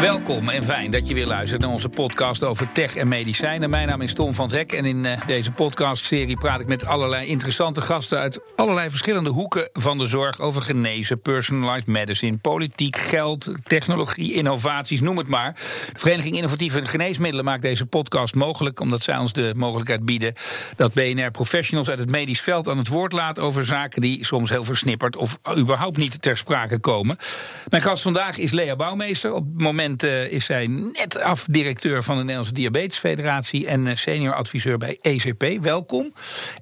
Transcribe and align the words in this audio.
Welkom 0.00 0.48
en 0.48 0.64
fijn 0.64 0.90
dat 0.90 1.08
je 1.08 1.14
weer 1.14 1.26
luistert 1.26 1.60
naar 1.60 1.70
onze 1.70 1.88
podcast 1.88 2.44
over 2.44 2.72
tech 2.72 2.96
en 2.96 3.08
medicijnen. 3.08 3.70
Mijn 3.70 3.88
naam 3.88 4.00
is 4.00 4.14
Tom 4.14 4.34
van 4.34 4.48
Zek 4.48 4.72
en 4.72 4.84
in 4.84 5.04
uh, 5.04 5.12
deze 5.26 5.50
podcastserie 5.50 6.36
praat 6.36 6.60
ik 6.60 6.66
met 6.66 6.84
allerlei 6.84 7.26
interessante 7.26 7.80
gasten 7.80 8.18
uit 8.18 8.40
allerlei 8.56 8.90
verschillende 8.90 9.30
hoeken 9.30 9.70
van 9.72 9.98
de 9.98 10.06
zorg 10.06 10.40
over 10.40 10.62
genezen, 10.62 11.20
personalized 11.20 11.86
medicine, 11.86 12.36
politiek, 12.36 12.96
geld, 12.96 13.52
technologie, 13.62 14.32
innovaties, 14.32 15.00
noem 15.00 15.18
het 15.18 15.28
maar. 15.28 15.52
De 15.92 15.98
Vereniging 15.98 16.36
Innovatieve 16.36 16.86
Geneesmiddelen 16.86 17.44
maakt 17.44 17.62
deze 17.62 17.86
podcast 17.86 18.34
mogelijk 18.34 18.80
omdat 18.80 19.02
zij 19.02 19.16
ons 19.16 19.32
de 19.32 19.52
mogelijkheid 19.56 20.04
bieden 20.04 20.34
dat 20.76 20.94
BNR 20.94 21.30
professionals 21.30 21.88
uit 21.88 21.98
het 21.98 22.10
medisch 22.10 22.40
veld 22.40 22.68
aan 22.68 22.78
het 22.78 22.88
woord 22.88 23.12
laat 23.12 23.38
over 23.38 23.64
zaken 23.64 24.00
die 24.00 24.24
soms 24.24 24.50
heel 24.50 24.64
versnipperd 24.64 25.16
of 25.16 25.38
überhaupt 25.56 25.96
niet 25.96 26.22
ter 26.22 26.36
sprake 26.36 26.78
komen. 26.78 27.16
Mijn 27.68 27.82
gast 27.82 28.02
vandaag 28.02 28.38
is 28.38 28.52
Lea 28.52 28.76
Bouwmeester. 28.76 29.32
Op 29.32 29.44
het 29.44 29.62
moment 29.62 29.87
uh, 29.96 30.32
is 30.32 30.44
zij 30.44 30.66
net 30.66 31.20
af 31.20 31.46
directeur 31.50 32.02
van 32.02 32.14
de 32.14 32.20
Nederlandse 32.20 32.54
Diabetesfederatie 32.54 33.66
en 33.66 33.86
uh, 33.86 33.94
senior 33.94 34.34
adviseur 34.34 34.78
bij 34.78 34.98
ECP. 35.00 35.62
Welkom. 35.62 36.12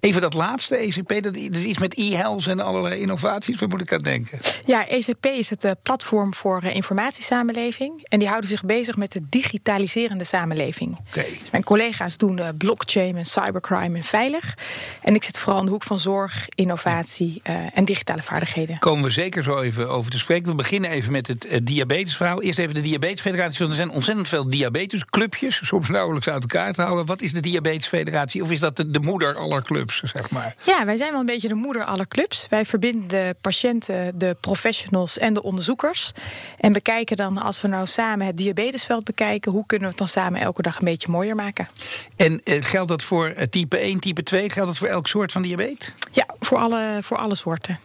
Even 0.01 0.21
dat 0.21 0.34
laatste, 0.34 0.77
ECP, 0.77 1.09
dat, 1.09 1.23
dat 1.23 1.34
is 1.34 1.65
iets 1.65 1.79
met 1.79 1.98
e-health 1.98 2.47
en 2.47 2.61
allerlei 2.61 3.01
innovaties. 3.01 3.59
Waar 3.59 3.69
moet 3.69 3.81
ik 3.81 3.93
aan 3.93 4.03
denken? 4.03 4.39
Ja, 4.65 4.89
ECP 4.89 5.27
is 5.27 5.51
het 5.51 5.65
uh, 5.65 5.70
platform 5.83 6.34
voor 6.34 6.65
informatiesamenleving. 6.65 8.07
En 8.09 8.19
die 8.19 8.29
houden 8.29 8.51
zich 8.51 8.65
bezig 8.65 8.97
met 8.97 9.12
de 9.12 9.20
digitaliserende 9.29 10.25
samenleving. 10.25 10.98
Okay. 11.09 11.41
Mijn 11.51 11.65
collega's 11.65 12.17
doen 12.17 12.41
blockchain 12.59 13.17
en 13.17 13.25
cybercrime 13.25 13.98
en 13.98 14.05
veilig. 14.05 14.55
En 15.03 15.15
ik 15.15 15.25
zit 15.25 15.39
vooral 15.39 15.59
in 15.61 15.67
de 15.67 15.72
hoek 15.72 15.83
van 15.83 15.98
zorg, 15.98 16.48
innovatie 16.55 17.43
en 17.75 17.84
digitale 17.84 18.22
vaardigheden. 18.22 18.78
Komen 18.78 19.05
we 19.05 19.11
zeker 19.11 19.43
zo 19.43 19.61
even 19.61 19.89
over 19.89 20.11
te 20.11 20.19
spreken. 20.19 20.48
We 20.48 20.55
beginnen 20.55 20.91
even 20.91 21.12
met 21.12 21.27
het 21.27 21.48
diabetesverhaal. 21.62 22.43
Eerst 22.43 22.59
even 22.59 22.75
de 22.75 22.81
diabetes 22.81 23.16
Diabetesfederatie, 23.17 23.69
er 23.69 23.75
zijn 23.75 23.91
ontzettend 23.91 24.28
veel 24.28 24.50
diabetesclubjes, 24.50 25.61
soms 25.67 25.89
nauwelijks 25.89 26.28
uit 26.28 26.42
elkaar 26.42 26.72
te 26.72 26.83
houden. 26.83 27.06
Wat 27.06 27.20
is 27.20 27.33
de 27.33 27.41
Diabetesfederatie? 27.41 28.42
Of 28.42 28.50
is 28.50 28.61
dat 28.61 28.77
de, 28.77 28.91
de, 28.91 29.00
moeder 29.00 29.34
aller 29.34 29.62
clubs, 29.62 30.03
zeg 30.03 30.31
maar? 30.31 30.55
Ja, 30.64 30.84
wij 30.84 30.97
zijn 30.97 31.11
wel 31.11 31.20
een 31.20 31.27
beetje 31.27 31.48
de 31.48 31.55
moeder 31.55 31.84
aller 31.84 32.09
clubs. 32.09 32.47
Wij 32.50 32.64
verbinden 32.64 33.09
de 33.09 33.37
patiënten, 33.41 34.19
de 34.19 34.37
professionals 34.41 35.19
en 35.19 35.34
de 35.34 35.42
onderzoekers. 35.42 36.12
En 36.59 36.72
bekijken 36.72 37.17
dan, 37.17 37.39
als 37.39 37.61
we 37.61 37.69
nou 37.69 37.87
samen 37.87 38.27
het 38.27 38.37
diabetesveld 38.37 39.05
bekijken, 39.05 39.53
hoe 39.53 39.67
kunnen 39.67 39.89
we 39.89 39.94
het 39.94 40.12
dan 40.12 40.22
samen 40.22 40.41
elke 40.41 40.62
dag 40.62 40.78
een 40.78 40.84
beetje 40.84 41.11
mooier 41.11 41.34
maken? 41.34 41.69
En 42.17 42.42
eh, 42.42 42.62
geldt 42.62 42.89
dat 42.89 43.03
voor 43.03 43.27
eh, 43.27 43.47
type 43.47 43.77
1, 43.77 44.00
type 44.00 44.22
2? 44.22 44.50
Geldt 44.50 44.69
dat 44.69 44.78
voor 44.78 44.89
elk 44.89 45.06
soort 45.06 45.33
van 45.33 45.42
diabetes? 45.42 45.92
Ja, 46.12 46.27
voor 46.47 46.58
alle, 46.58 46.98
voor 47.02 47.16
alle 47.16 47.34
soorten. 47.34 47.78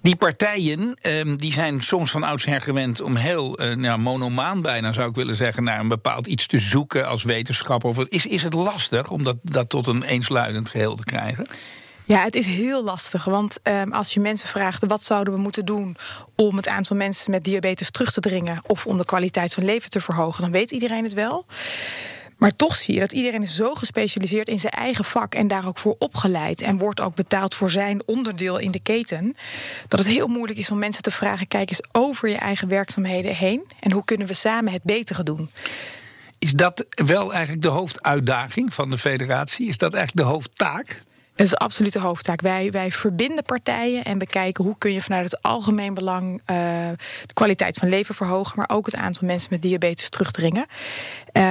Die 0.00 0.16
partijen 0.16 0.96
um, 1.02 1.36
die 1.36 1.52
zijn 1.52 1.82
soms 1.82 2.10
van 2.10 2.22
oudsher 2.22 2.60
gewend 2.60 3.00
om 3.00 3.16
heel 3.16 3.62
uh, 3.62 3.74
nou, 3.74 3.98
monomaan 3.98 4.62
bijna 4.62 4.92
zou 4.92 5.08
ik 5.08 5.14
willen 5.14 5.36
zeggen 5.36 5.64
naar 5.64 5.80
een 5.80 5.88
bepaald 5.88 6.26
iets 6.26 6.46
te 6.46 6.58
zoeken 6.58 7.08
als 7.08 7.22
wetenschapper. 7.22 7.88
Of 7.88 7.98
is, 7.98 8.26
is 8.26 8.42
het 8.42 8.54
lastig 8.54 9.10
om 9.10 9.24
dat, 9.24 9.36
dat 9.42 9.68
tot 9.68 9.86
een 9.86 10.02
eensluidend 10.02 10.68
geheel 10.68 10.94
te 10.94 11.04
krijgen? 11.04 11.46
Ja, 12.04 12.22
het 12.22 12.34
is 12.34 12.46
heel 12.46 12.84
lastig. 12.84 13.24
Want 13.24 13.58
um, 13.62 13.92
als 13.92 14.14
je 14.14 14.20
mensen 14.20 14.48
vraagt 14.48 14.86
wat 14.86 15.02
zouden 15.02 15.34
we 15.34 15.40
moeten 15.40 15.64
doen 15.64 15.96
om 16.36 16.56
het 16.56 16.68
aantal 16.68 16.96
mensen 16.96 17.30
met 17.30 17.44
diabetes 17.44 17.90
terug 17.90 18.12
te 18.12 18.20
dringen 18.20 18.58
of 18.66 18.86
om 18.86 18.98
de 18.98 19.04
kwaliteit 19.04 19.54
van 19.54 19.64
leven 19.64 19.90
te 19.90 20.00
verhogen, 20.00 20.42
dan 20.42 20.50
weet 20.50 20.70
iedereen 20.70 21.04
het 21.04 21.14
wel. 21.14 21.46
Maar 22.36 22.56
toch 22.56 22.74
zie 22.74 22.94
je 22.94 23.00
dat 23.00 23.12
iedereen 23.12 23.42
is 23.42 23.54
zo 23.54 23.74
gespecialiseerd 23.74 24.48
in 24.48 24.58
zijn 24.58 24.72
eigen 24.72 25.04
vak 25.04 25.34
en 25.34 25.48
daar 25.48 25.66
ook 25.66 25.78
voor 25.78 25.96
opgeleid 25.98 26.62
en 26.62 26.78
wordt 26.78 27.00
ook 27.00 27.14
betaald 27.14 27.54
voor 27.54 27.70
zijn 27.70 28.02
onderdeel 28.06 28.58
in 28.58 28.70
de 28.70 28.80
keten. 28.80 29.36
Dat 29.88 29.98
het 29.98 30.08
heel 30.08 30.26
moeilijk 30.26 30.58
is 30.58 30.70
om 30.70 30.78
mensen 30.78 31.02
te 31.02 31.10
vragen: 31.10 31.48
kijk 31.48 31.68
eens 31.68 31.82
over 31.92 32.28
je 32.28 32.36
eigen 32.36 32.68
werkzaamheden 32.68 33.34
heen 33.34 33.66
en 33.80 33.92
hoe 33.92 34.04
kunnen 34.04 34.26
we 34.26 34.34
samen 34.34 34.72
het 34.72 34.82
betere 34.82 35.22
doen. 35.22 35.50
Is 36.38 36.52
dat 36.52 36.86
wel 36.88 37.32
eigenlijk 37.32 37.62
de 37.62 37.68
hoofduitdaging 37.68 38.74
van 38.74 38.90
de 38.90 38.98
federatie? 38.98 39.68
Is 39.68 39.78
dat 39.78 39.94
eigenlijk 39.94 40.26
de 40.26 40.32
hoofdtaak? 40.32 41.02
Dat 41.36 41.46
is 41.46 41.52
de 41.52 41.58
absolute 41.58 41.98
hoofdtaak. 41.98 42.40
Wij, 42.40 42.70
wij 42.70 42.90
verbinden 42.90 43.44
partijen 43.44 44.04
en 44.04 44.18
bekijken 44.18 44.64
hoe 44.64 44.78
kun 44.78 44.92
je 44.92 45.02
vanuit 45.02 45.24
het 45.24 45.42
algemeen 45.42 45.94
belang 45.94 46.32
uh, 46.32 46.56
de 47.26 47.34
kwaliteit 47.34 47.76
van 47.76 47.88
leven 47.88 48.14
verhogen, 48.14 48.52
maar 48.56 48.68
ook 48.68 48.86
het 48.86 48.96
aantal 48.96 49.26
mensen 49.26 49.48
met 49.50 49.62
diabetes 49.62 50.08
terugdringen. 50.08 50.66
Uh, 51.32 51.42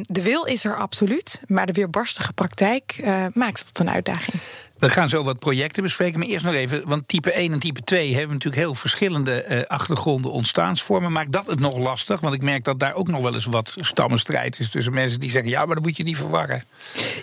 de 0.00 0.22
wil 0.22 0.44
is 0.44 0.64
er 0.64 0.76
absoluut, 0.76 1.40
maar 1.46 1.66
de 1.66 1.72
weerbarstige 1.72 2.32
praktijk 2.32 3.00
uh, 3.00 3.24
maakt 3.32 3.58
het 3.58 3.74
tot 3.74 3.86
een 3.86 3.92
uitdaging. 3.92 4.42
We 4.84 4.90
gaan 4.90 5.08
zo 5.08 5.22
wat 5.22 5.38
projecten 5.38 5.82
bespreken. 5.82 6.18
Maar 6.18 6.28
eerst 6.28 6.44
nog 6.44 6.54
even, 6.54 6.88
want 6.88 7.08
type 7.08 7.32
1 7.32 7.52
en 7.52 7.58
type 7.58 7.82
2 7.82 8.14
hebben 8.14 8.32
natuurlijk 8.32 8.62
heel 8.62 8.74
verschillende 8.74 9.46
uh, 9.48 9.62
achtergronden, 9.62 10.30
ontstaansvormen. 10.32 11.12
Maakt 11.12 11.32
dat 11.32 11.46
het 11.46 11.60
nog 11.60 11.78
lastig? 11.78 12.20
Want 12.20 12.34
ik 12.34 12.42
merk 12.42 12.64
dat 12.64 12.80
daar 12.80 12.94
ook 12.94 13.08
nog 13.08 13.22
wel 13.22 13.34
eens 13.34 13.44
wat 13.44 13.74
stammenstrijd 13.80 14.60
is 14.60 14.70
tussen 14.70 14.92
mensen 14.92 15.20
die 15.20 15.30
zeggen: 15.30 15.50
ja, 15.50 15.64
maar 15.64 15.74
dat 15.74 15.84
moet 15.84 15.96
je 15.96 16.02
niet 16.02 16.16
verwarren. 16.16 16.62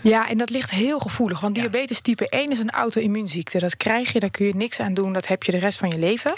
Ja, 0.02 0.30
en 0.30 0.38
dat 0.38 0.50
ligt 0.50 0.72
heel 0.72 1.00
gevoelig. 1.00 1.40
Want 1.40 1.56
ja. 1.56 1.62
diabetes 1.62 2.02
type 2.02 2.30
1 2.30 2.52
is 2.52 2.60
een 2.60 2.70
auto-immuunziekte. 2.70 3.60
Dat 3.60 3.78
krijg 3.78 4.14
je, 4.14 4.20
daar 4.20 4.30
kun 4.30 4.46
je 4.46 4.56
niks 4.56 4.80
aan 4.80 4.94
doen. 4.94 5.14
Dat 5.14 5.28
heb 5.28 5.44
je 5.44 5.52
de 5.52 5.58
rest 5.58 5.78
van 5.78 5.90
je 5.90 6.00
leven. 6.00 6.34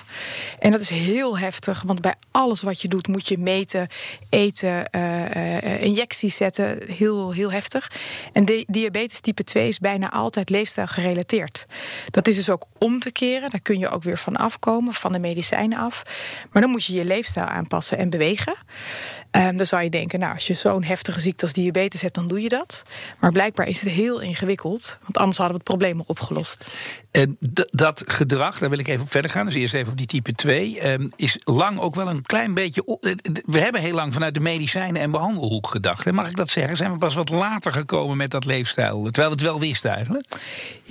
En 0.59 0.71
dat 0.71 0.81
is 0.81 0.89
heel 0.89 1.37
heftig, 1.37 1.81
want 1.85 2.01
bij 2.01 2.15
alles 2.31 2.61
wat 2.61 2.81
je 2.81 2.87
doet 2.87 3.07
moet 3.07 3.27
je 3.27 3.37
meten, 3.37 3.87
eten, 4.29 4.89
uh, 4.91 5.35
uh, 5.35 5.83
injecties 5.83 6.35
zetten. 6.35 6.79
Heel, 6.87 7.31
heel 7.31 7.51
heftig. 7.51 7.91
En 8.31 8.65
diabetes 8.67 9.19
type 9.19 9.43
2 9.43 9.67
is 9.67 9.79
bijna 9.79 10.11
altijd 10.11 10.49
leefstijl 10.49 10.87
gerelateerd. 11.13 11.65
Dat 12.09 12.27
is 12.27 12.35
dus 12.35 12.49
ook 12.49 12.65
om 12.77 12.99
te 12.99 13.11
keren. 13.11 13.49
Daar 13.49 13.59
kun 13.59 13.79
je 13.79 13.89
ook 13.89 14.03
weer 14.03 14.17
van 14.17 14.35
afkomen, 14.35 14.93
van 14.93 15.11
de 15.11 15.19
medicijnen 15.19 15.77
af. 15.77 16.03
Maar 16.51 16.61
dan 16.61 16.71
moet 16.71 16.85
je 16.85 16.93
je 16.93 17.05
leefstijl 17.05 17.45
aanpassen 17.45 17.97
en 17.97 18.09
bewegen. 18.09 18.55
Um, 19.31 19.57
dan 19.57 19.65
zou 19.65 19.83
je 19.83 19.89
denken, 19.89 20.19
nou, 20.19 20.33
als 20.33 20.47
je 20.47 20.53
zo'n 20.53 20.83
heftige 20.83 21.19
ziekte 21.19 21.43
als 21.43 21.53
diabetes 21.53 22.01
hebt, 22.01 22.15
dan 22.15 22.27
doe 22.27 22.41
je 22.41 22.49
dat. 22.49 22.83
Maar 23.19 23.31
blijkbaar 23.31 23.67
is 23.67 23.81
het 23.81 23.89
heel 23.89 24.19
ingewikkeld, 24.19 24.97
want 25.01 25.17
anders 25.17 25.37
hadden 25.37 25.57
we 25.57 25.63
het 25.63 25.77
probleem 25.77 25.99
al 25.99 26.05
opgelost. 26.07 26.67
En 27.11 27.37
dat 27.71 28.03
gedrag, 28.05 28.59
daar 28.59 28.69
wil 28.69 28.79
ik 28.79 28.87
even 28.87 29.01
op 29.01 29.11
verder 29.11 29.31
gaan. 29.31 29.45
Dus 29.45 29.55
eerst 29.55 29.73
even 29.73 29.91
op 29.91 29.97
die 29.97 30.07
type 30.07 30.33
2. 30.35 30.91
Um, 30.91 31.11
is 31.15 31.37
lang 31.43 31.79
ook 31.79 31.95
wel 31.95 32.07
een 32.07 32.21
klein 32.21 32.53
beetje. 32.53 32.97
We 33.45 33.59
hebben 33.59 33.81
heel 33.81 33.93
lang 33.93 34.13
vanuit 34.13 34.33
de 34.33 34.39
medicijnen 34.39 35.01
en 35.01 35.11
behandelhoek 35.11 35.67
gedacht. 35.67 36.11
Mag 36.11 36.29
ik 36.29 36.35
dat 36.35 36.49
zeggen? 36.49 36.77
Zijn 36.77 36.91
we 36.91 36.97
pas 36.97 37.15
wat 37.15 37.29
later 37.29 37.71
gekomen 37.71 38.17
met 38.17 38.31
dat 38.31 38.45
leefstijl? 38.45 39.03
Terwijl 39.03 39.27
we 39.27 39.35
het 39.35 39.41
wel 39.41 39.59
wisten 39.59 39.91
eigenlijk. 39.91 40.25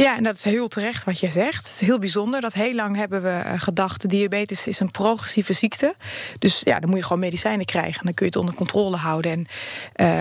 Ja, 0.02 0.16
en 0.16 0.22
dat 0.22 0.34
is 0.34 0.44
heel 0.44 0.68
terecht 0.68 1.04
wat 1.04 1.20
je 1.20 1.30
zegt. 1.30 1.56
Het 1.56 1.66
is 1.66 1.80
heel 1.80 1.98
bijzonder 1.98 2.40
dat 2.40 2.52
heel 2.52 2.74
lang 2.74 2.96
hebben 2.96 3.22
we 3.22 3.42
gedacht... 3.58 4.08
diabetes 4.08 4.66
is 4.66 4.80
een 4.80 4.90
progressieve 4.90 5.52
ziekte. 5.52 5.94
Dus 6.38 6.60
ja, 6.64 6.80
dan 6.80 6.88
moet 6.88 6.98
je 6.98 7.04
gewoon 7.04 7.18
medicijnen 7.18 7.64
krijgen. 7.64 8.04
Dan 8.04 8.14
kun 8.14 8.26
je 8.26 8.32
het 8.32 8.40
onder 8.40 8.54
controle 8.54 8.96
houden 8.96 9.32
en 9.32 9.46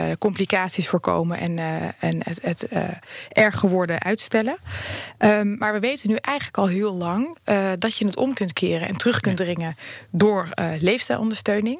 uh, 0.10 0.14
complicaties 0.20 0.88
voorkomen... 0.88 1.38
en, 1.38 1.60
uh, 1.60 1.84
en 2.00 2.22
het, 2.24 2.40
het 2.42 2.66
uh, 2.70 2.84
erger 3.30 3.70
worden 3.70 4.02
uitstellen. 4.02 4.58
Um, 5.20 5.58
maar 5.58 5.74
we 5.74 5.80
weten 5.80 6.10
nu 6.10 6.16
eigenlijk 6.16 6.58
al 6.58 6.68
heel 6.68 6.94
lang... 6.94 7.38
dat 7.80 7.98
je 7.98 8.06
het 8.06 8.18
om 8.18 8.34
kunt 8.34 8.54
keren 8.54 8.88
en 8.88 8.98
terug 8.98 9.20
kunt 9.20 9.38
dringen... 9.38 9.76
door 10.12 10.50
leefstijlondersteuning. 10.80 11.80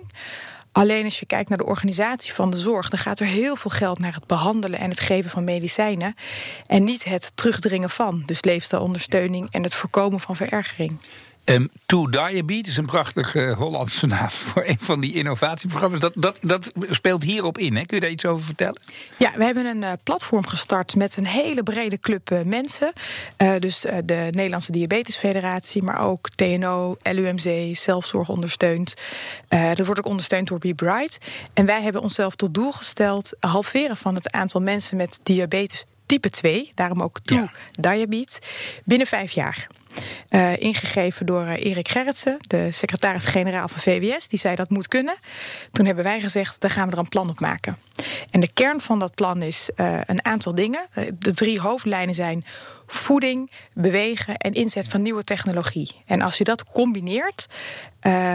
Alleen 0.72 1.04
als 1.04 1.20
je 1.20 1.26
kijkt 1.26 1.50
naar 1.50 1.58
de 1.58 1.66
organisatie 1.66 2.34
van 2.34 2.50
de 2.50 2.58
zorg, 2.58 2.90
dan 2.90 3.00
gaat 3.00 3.20
er 3.20 3.28
heel 3.28 3.56
veel 3.56 3.72
geld 3.72 4.00
naar 4.00 4.14
het 4.14 4.28
behandelen 4.28 4.80
en 4.80 4.90
het 4.90 5.00
geven 5.00 5.32
van 5.32 5.44
medicijnen. 5.44 6.16
En 6.68 6.84
niet 6.84 7.04
het 7.04 7.32
terugdringen 7.36 7.90
van. 7.90 8.24
Dus 8.26 8.44
leefstijlondersteuning 8.44 9.48
en 9.52 9.64
het 9.64 9.76
voorkomen 9.76 10.20
van 10.20 10.36
verergering. 10.36 11.02
Um, 11.46 11.70
to 11.86 12.10
Diabetes 12.10 12.68
is 12.68 12.78
een 12.78 12.86
prachtige 12.86 13.40
uh, 13.40 13.58
Hollandse 13.58 14.08
naam 14.08 14.30
voor 14.50 14.64
een 14.66 14.78
van 14.80 15.00
die 15.00 15.14
innovatieprogramma's. 15.14 16.00
Dat, 16.00 16.14
dat, 16.16 16.38
dat 16.42 16.72
speelt 16.90 17.24
hierop 17.24 17.58
in. 17.58 17.76
Hè? 17.76 17.86
Kun 17.86 17.98
je 17.98 18.02
daar 18.02 18.12
iets 18.12 18.26
over 18.26 18.46
vertellen? 18.46 18.82
Ja, 19.18 19.32
we 19.36 19.44
hebben 19.44 19.66
een 19.66 19.82
uh, 19.82 19.92
platform 20.04 20.48
gestart 20.48 20.96
met 20.96 21.18
een 21.18 21.26
hele 21.26 21.64
brede 21.64 22.00
club 22.00 22.32
uh, 22.32 22.42
mensen. 22.42 22.94
dus 23.60 23.80
de 23.82 24.28
Nederlandse 24.32 24.72
Diabetesfederatie, 24.72 25.84
maar 25.84 26.00
ook 26.00 26.30
TNO, 26.30 26.96
LUMC, 27.02 27.76
zelfzorg 27.76 28.30
ondersteund. 28.30 28.94
dat 29.50 29.86
wordt 29.86 30.00
ook 30.00 30.06
ondersteund 30.06 30.48
door 30.48 30.60
Be 30.60 30.74
Bright. 30.74 31.18
En 31.54 31.66
wij 31.66 31.82
hebben 31.82 32.02
onszelf 32.02 32.36
tot 32.36 32.54
doel 32.54 32.72
gesteld 32.72 33.36
halveren 33.40 33.98
van 33.98 34.16
het 34.16 34.32
aantal 34.32 34.62
mensen 34.62 34.98
met 34.98 35.20
diabetes 35.24 35.86
type 36.06 36.30
2, 36.30 36.72
daarom 36.76 37.02
ook 37.02 37.20
to 37.20 37.36
ja. 37.36 37.52
diabetes, 37.72 38.40
binnen 38.84 39.08
vijf 39.08 39.32
jaar. 39.32 39.68
Uh, 40.30 40.58
ingegeven 40.58 41.26
door 41.26 41.46
uh, 41.46 41.66
Erik 41.66 41.88
Gerritsen, 41.88 42.38
de 42.40 42.72
secretaris-generaal 42.72 43.68
van 43.68 43.80
VWS. 43.80 44.28
Die 44.28 44.40
zei 44.40 44.56
dat 44.56 44.70
moet 44.70 44.88
kunnen. 44.88 45.16
Toen 45.72 45.86
hebben 45.86 46.04
wij 46.04 46.22
gezegd, 46.22 46.62
daar 46.62 46.70
gaan 46.70 46.86
we 46.88 46.94
er 46.94 47.00
een 47.00 47.10
plan 47.10 47.30
op 47.30 47.40
maken. 47.40 47.78
En 48.30 48.40
de 48.40 48.54
kern 48.54 48.82
van 48.82 49.00
dat 49.00 49.16
plan 49.16 49.42
is 49.42 49.70
uh, 49.76 50.00
een 50.06 50.26
aantal 50.26 50.56
dingen. 50.56 50.88
De 51.20 51.34
drie 51.34 51.60
hoofdlijnen 51.60 52.16
zijn 52.16 52.46
voeding, 52.88 53.52
bewegen 53.74 54.38
en 54.38 54.54
inzet 54.54 54.88
van 54.88 55.02
nieuwe 55.02 55.24
technologie. 55.24 55.92
En 56.06 56.22
als 56.22 56.38
je 56.38 56.44
dat 56.44 56.64
combineert, 56.64 57.48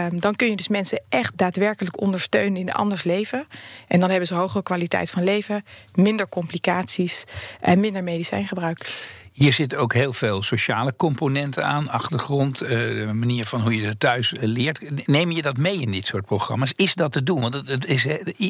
dan 0.09 0.35
kun 0.35 0.49
je 0.49 0.55
dus 0.55 0.67
mensen 0.67 1.01
echt 1.09 1.37
daadwerkelijk 1.37 2.01
ondersteunen 2.01 2.59
in 2.59 2.67
een 2.67 2.73
anders 2.73 3.03
leven. 3.03 3.47
En 3.87 3.99
dan 3.99 4.09
hebben 4.09 4.27
ze 4.27 4.35
hogere 4.35 4.63
kwaliteit 4.63 5.09
van 5.09 5.23
leven, 5.23 5.65
minder 5.93 6.29
complicaties 6.29 7.23
en 7.59 7.79
minder 7.79 8.03
medicijngebruik. 8.03 8.89
Hier 9.37 9.53
zitten 9.53 9.79
ook 9.79 9.93
heel 9.93 10.13
veel 10.13 10.43
sociale 10.43 10.95
componenten 10.95 11.65
aan, 11.65 11.89
achtergrond, 11.89 12.63
uh, 12.63 12.69
de 12.69 13.09
manier 13.13 13.45
van 13.45 13.61
hoe 13.61 13.75
je 13.75 13.97
thuis 13.97 14.33
leert. 14.39 15.07
Neem 15.07 15.31
je 15.31 15.41
dat 15.41 15.57
mee 15.57 15.81
in 15.81 15.91
dit 15.91 16.05
soort 16.05 16.25
programma's? 16.25 16.73
Is 16.75 16.93
dat 16.93 17.11
te 17.11 17.23
doen? 17.23 17.41
Want 17.41 17.53
het 17.53 17.85
is, 17.85 18.05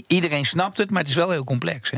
iedereen 0.08 0.46
snapt 0.46 0.78
het, 0.78 0.90
maar 0.90 1.02
het 1.02 1.10
is 1.10 1.16
wel 1.16 1.30
heel 1.30 1.44
complex. 1.44 1.92
Hè? 1.92 1.98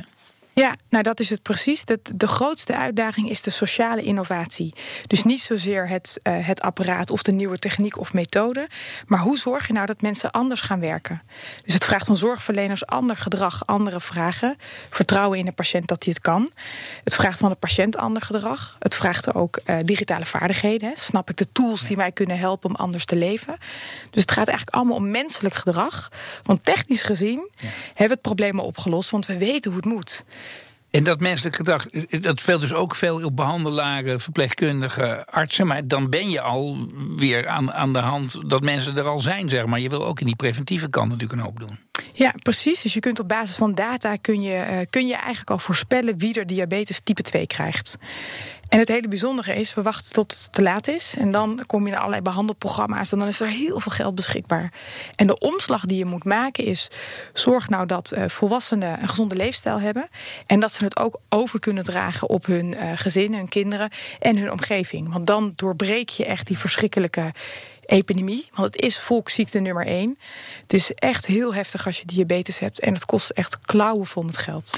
Ja, 0.59 0.75
nou 0.89 1.03
dat 1.03 1.19
is 1.19 1.29
het 1.29 1.41
precies. 1.41 1.85
De, 1.85 1.99
de 2.15 2.27
grootste 2.27 2.75
uitdaging 2.75 3.29
is 3.29 3.41
de 3.41 3.49
sociale 3.49 4.01
innovatie. 4.01 4.73
Dus 5.07 5.23
niet 5.23 5.41
zozeer 5.41 5.87
het, 5.87 6.19
uh, 6.23 6.47
het 6.47 6.61
apparaat 6.61 7.11
of 7.11 7.23
de 7.23 7.31
nieuwe 7.31 7.59
techniek 7.59 7.97
of 7.97 8.13
methode. 8.13 8.69
Maar 9.07 9.19
hoe 9.19 9.37
zorg 9.37 9.67
je 9.67 9.73
nou 9.73 9.85
dat 9.85 10.01
mensen 10.01 10.31
anders 10.31 10.61
gaan 10.61 10.79
werken? 10.79 11.21
Dus 11.63 11.73
het 11.73 11.85
vraagt 11.85 12.05
van 12.05 12.17
zorgverleners 12.17 12.85
ander 12.85 13.17
gedrag, 13.17 13.65
andere 13.65 14.01
vragen. 14.01 14.57
Vertrouwen 14.89 15.39
in 15.39 15.45
de 15.45 15.51
patiënt 15.51 15.87
dat 15.87 16.03
hij 16.03 16.13
het 16.13 16.23
kan. 16.23 16.49
Het 17.03 17.15
vraagt 17.15 17.39
van 17.39 17.49
de 17.49 17.55
patiënt 17.55 17.97
ander 17.97 18.21
gedrag. 18.21 18.75
Het 18.79 18.95
vraagt 18.95 19.33
ook 19.33 19.59
uh, 19.65 19.77
digitale 19.85 20.25
vaardigheden. 20.25 20.89
Hè. 20.89 20.95
Snap 20.95 21.29
ik 21.29 21.37
de 21.37 21.51
tools 21.51 21.81
die 21.81 21.97
mij 21.97 22.11
kunnen 22.11 22.37
helpen 22.37 22.69
om 22.69 22.75
anders 22.75 23.05
te 23.05 23.15
leven? 23.15 23.57
Dus 24.09 24.21
het 24.21 24.31
gaat 24.31 24.47
eigenlijk 24.47 24.77
allemaal 24.77 24.97
om 24.97 25.11
menselijk 25.11 25.55
gedrag. 25.55 26.11
Want 26.43 26.65
technisch 26.65 27.03
gezien 27.03 27.49
ja. 27.55 27.67
hebben 27.87 28.07
we 28.07 28.13
het 28.13 28.21
probleem 28.21 28.59
al 28.59 28.65
opgelost, 28.65 29.09
want 29.09 29.25
we 29.25 29.37
weten 29.37 29.71
hoe 29.71 29.79
het 29.79 29.89
moet. 29.89 30.23
En 30.91 31.03
dat 31.03 31.19
menselijk 31.19 31.55
gedrag, 31.55 31.85
dat 32.21 32.39
speelt 32.39 32.61
dus 32.61 32.73
ook 32.73 32.95
veel 32.95 33.23
op 33.23 33.35
behandelaren, 33.35 34.19
verpleegkundigen, 34.19 35.25
artsen. 35.25 35.67
Maar 35.67 35.87
dan 35.87 36.09
ben 36.09 36.29
je 36.29 36.41
al 36.41 36.87
weer 37.15 37.47
aan, 37.47 37.71
aan 37.71 37.93
de 37.93 37.99
hand 37.99 38.49
dat 38.49 38.61
mensen 38.61 38.97
er 38.97 39.07
al 39.07 39.19
zijn, 39.19 39.49
zeg 39.49 39.65
maar. 39.65 39.79
Je 39.79 39.89
wil 39.89 40.05
ook 40.05 40.19
in 40.19 40.25
die 40.25 40.35
preventieve 40.35 40.89
kant 40.89 41.11
natuurlijk 41.11 41.39
een 41.39 41.45
hoop 41.45 41.59
doen. 41.59 41.79
Ja, 42.13 42.33
precies. 42.43 42.81
Dus 42.81 42.93
je 42.93 42.99
kunt 42.99 43.19
op 43.19 43.27
basis 43.27 43.55
van 43.55 43.75
data 43.75 44.15
kun 44.15 44.41
je, 44.41 44.67
uh, 44.69 44.79
kun 44.89 45.07
je 45.07 45.15
eigenlijk 45.15 45.49
al 45.49 45.59
voorspellen 45.59 46.17
wie 46.17 46.39
er 46.39 46.45
diabetes 46.45 46.99
type 47.03 47.21
2 47.21 47.47
krijgt. 47.47 47.97
En 48.69 48.79
het 48.79 48.87
hele 48.87 49.07
bijzondere 49.07 49.55
is, 49.55 49.73
we 49.73 49.81
wachten 49.81 50.13
tot 50.13 50.31
het 50.31 50.53
te 50.53 50.61
laat 50.61 50.87
is. 50.87 51.13
En 51.17 51.31
dan 51.31 51.63
kom 51.67 51.85
je 51.85 51.91
in 51.91 51.97
allerlei 51.97 52.21
behandelprogramma's. 52.21 53.11
En 53.11 53.19
dan 53.19 53.27
is 53.27 53.39
er 53.39 53.49
heel 53.49 53.79
veel 53.79 53.91
geld 53.91 54.15
beschikbaar. 54.15 54.73
En 55.15 55.27
de 55.27 55.37
omslag 55.37 55.85
die 55.85 55.97
je 55.97 56.05
moet 56.05 56.23
maken 56.23 56.63
is: 56.63 56.89
zorg 57.33 57.69
nou 57.69 57.85
dat 57.85 58.13
uh, 58.13 58.27
volwassenen 58.27 59.01
een 59.01 59.07
gezonde 59.07 59.35
leefstijl 59.35 59.79
hebben. 59.79 60.09
En 60.45 60.59
dat 60.59 60.73
ze 60.73 60.83
het 60.83 60.99
ook 60.99 61.19
over 61.29 61.59
kunnen 61.59 61.83
dragen 61.83 62.29
op 62.29 62.45
hun 62.45 62.73
uh, 62.73 62.91
gezin, 62.95 63.33
hun 63.33 63.49
kinderen 63.49 63.89
en 64.19 64.37
hun 64.37 64.51
omgeving. 64.51 65.13
Want 65.13 65.27
dan 65.27 65.53
doorbreek 65.55 66.09
je 66.09 66.25
echt 66.25 66.47
die 66.47 66.57
verschrikkelijke 66.57 67.33
epidemie. 67.85 68.49
Want 68.53 68.73
het 68.73 68.83
is 68.83 68.99
volksziekte 68.99 69.59
nummer 69.59 69.85
één. 69.85 70.17
Het 70.61 70.73
is 70.73 70.91
echt 70.93 71.25
heel 71.25 71.53
heftig 71.53 71.85
als 71.85 71.99
je 71.99 72.05
diabetes 72.05 72.59
hebt. 72.59 72.79
En 72.79 72.93
het 72.93 73.05
kost 73.05 73.29
echt 73.29 73.59
klauwen 73.59 74.05
vol 74.05 74.23
met 74.23 74.37
geld. 74.37 74.77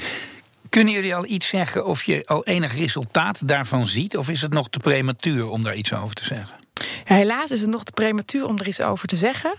Kunnen 0.72 0.92
jullie 0.92 1.14
al 1.14 1.26
iets 1.26 1.48
zeggen 1.48 1.86
of 1.86 2.04
je 2.04 2.26
al 2.26 2.44
enig 2.44 2.74
resultaat 2.76 3.48
daarvan 3.48 3.86
ziet? 3.86 4.16
Of 4.16 4.28
is 4.28 4.42
het 4.42 4.52
nog 4.52 4.70
te 4.70 4.78
prematuur 4.78 5.48
om 5.48 5.62
daar 5.62 5.74
iets 5.74 5.94
over 5.94 6.14
te 6.14 6.24
zeggen? 6.24 6.56
Ja, 7.04 7.14
helaas 7.14 7.50
is 7.50 7.60
het 7.60 7.70
nog 7.70 7.84
te 7.84 7.92
prematuur 7.92 8.46
om 8.46 8.58
er 8.58 8.68
iets 8.68 8.80
over 8.80 9.08
te 9.08 9.16
zeggen. 9.16 9.54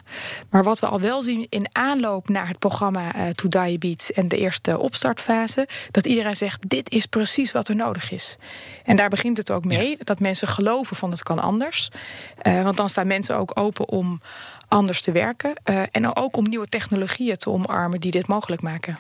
Maar 0.50 0.64
wat 0.64 0.80
we 0.80 0.86
al 0.86 1.02
wel 1.02 1.22
zien 1.22 1.48
in 1.50 1.68
aanloop 1.72 2.30
naar 2.30 2.48
het 2.48 2.60
programma 2.60 3.16
uh, 3.16 3.30
To 3.30 3.50
Diabetes 3.50 4.12
en 4.12 4.28
de 4.28 4.38
eerste 4.38 4.78
opstartfase, 4.80 5.68
dat 5.92 6.06
iedereen 6.06 6.36
zegt: 6.36 6.70
dit 6.70 6.92
is 6.92 7.06
precies 7.06 7.52
wat 7.52 7.68
er 7.68 7.76
nodig 7.76 8.12
is. 8.12 8.38
En 8.84 8.96
daar 8.96 9.10
begint 9.10 9.38
het 9.38 9.52
ook 9.52 9.66
mee, 9.66 9.98
dat 10.00 10.20
mensen 10.20 10.48
geloven 10.48 10.96
van 10.96 11.12
het 11.12 11.24
kan 11.24 11.40
anders. 11.40 11.90
Uh, 12.44 12.64
want 12.64 12.78
dan 12.78 12.90
staan 12.90 13.08
mensen 13.08 13.38
ook 13.38 13.60
open 13.60 13.88
om 13.88 14.22
anders 14.68 15.02
te 15.02 15.12
werken. 15.12 15.54
Uh, 15.70 15.82
en 15.92 16.16
ook 16.16 16.38
om 16.38 16.50
nieuwe 16.50 16.68
technologieën 16.68 17.38
te 17.38 17.50
omarmen 17.50 18.00
die 18.00 18.12
dit 18.12 18.28
mogelijk 18.28 18.62
maken. 18.62 18.98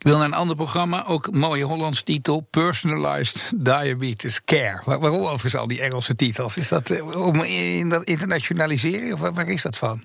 Ik 0.00 0.06
wil 0.06 0.16
naar 0.16 0.26
een 0.26 0.34
ander 0.34 0.56
programma, 0.56 1.06
ook 1.06 1.32
mooie 1.32 1.64
Hollands 1.64 2.02
titel: 2.02 2.46
Personalized 2.50 3.52
Diabetes 3.56 4.44
Care. 4.44 4.80
waarom 4.84 5.22
overigens 5.22 5.56
al 5.56 5.66
die 5.66 5.80
Engelse 5.80 6.16
titels? 6.16 6.56
Is 6.56 6.68
dat 6.68 6.90
eh, 6.90 7.26
om 7.26 7.42
in 7.42 7.88
dat 7.88 8.04
internationaliseren 8.04 9.12
of 9.12 9.20
waar 9.20 9.48
is 9.48 9.62
dat 9.62 9.76
van? 9.76 10.04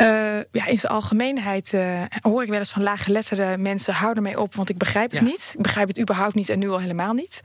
Uh, 0.00 0.06
ja, 0.52 0.66
in 0.66 0.78
zijn 0.78 0.92
algemeenheid 0.92 1.72
uh, 1.72 2.02
hoor 2.20 2.42
ik 2.42 2.48
wel 2.48 2.58
eens 2.58 2.70
van 2.70 2.82
laaggeletterde 2.82 3.56
mensen: 3.58 3.94
hou 3.94 4.16
ermee 4.16 4.40
op, 4.40 4.54
want 4.54 4.68
ik 4.68 4.78
begrijp 4.78 5.10
het 5.10 5.20
ja. 5.20 5.26
niet. 5.26 5.52
Ik 5.56 5.62
begrijp 5.62 5.88
het 5.88 6.00
überhaupt 6.00 6.34
niet 6.34 6.48
en 6.48 6.58
nu 6.58 6.70
al 6.70 6.78
helemaal 6.78 7.12
niet. 7.12 7.40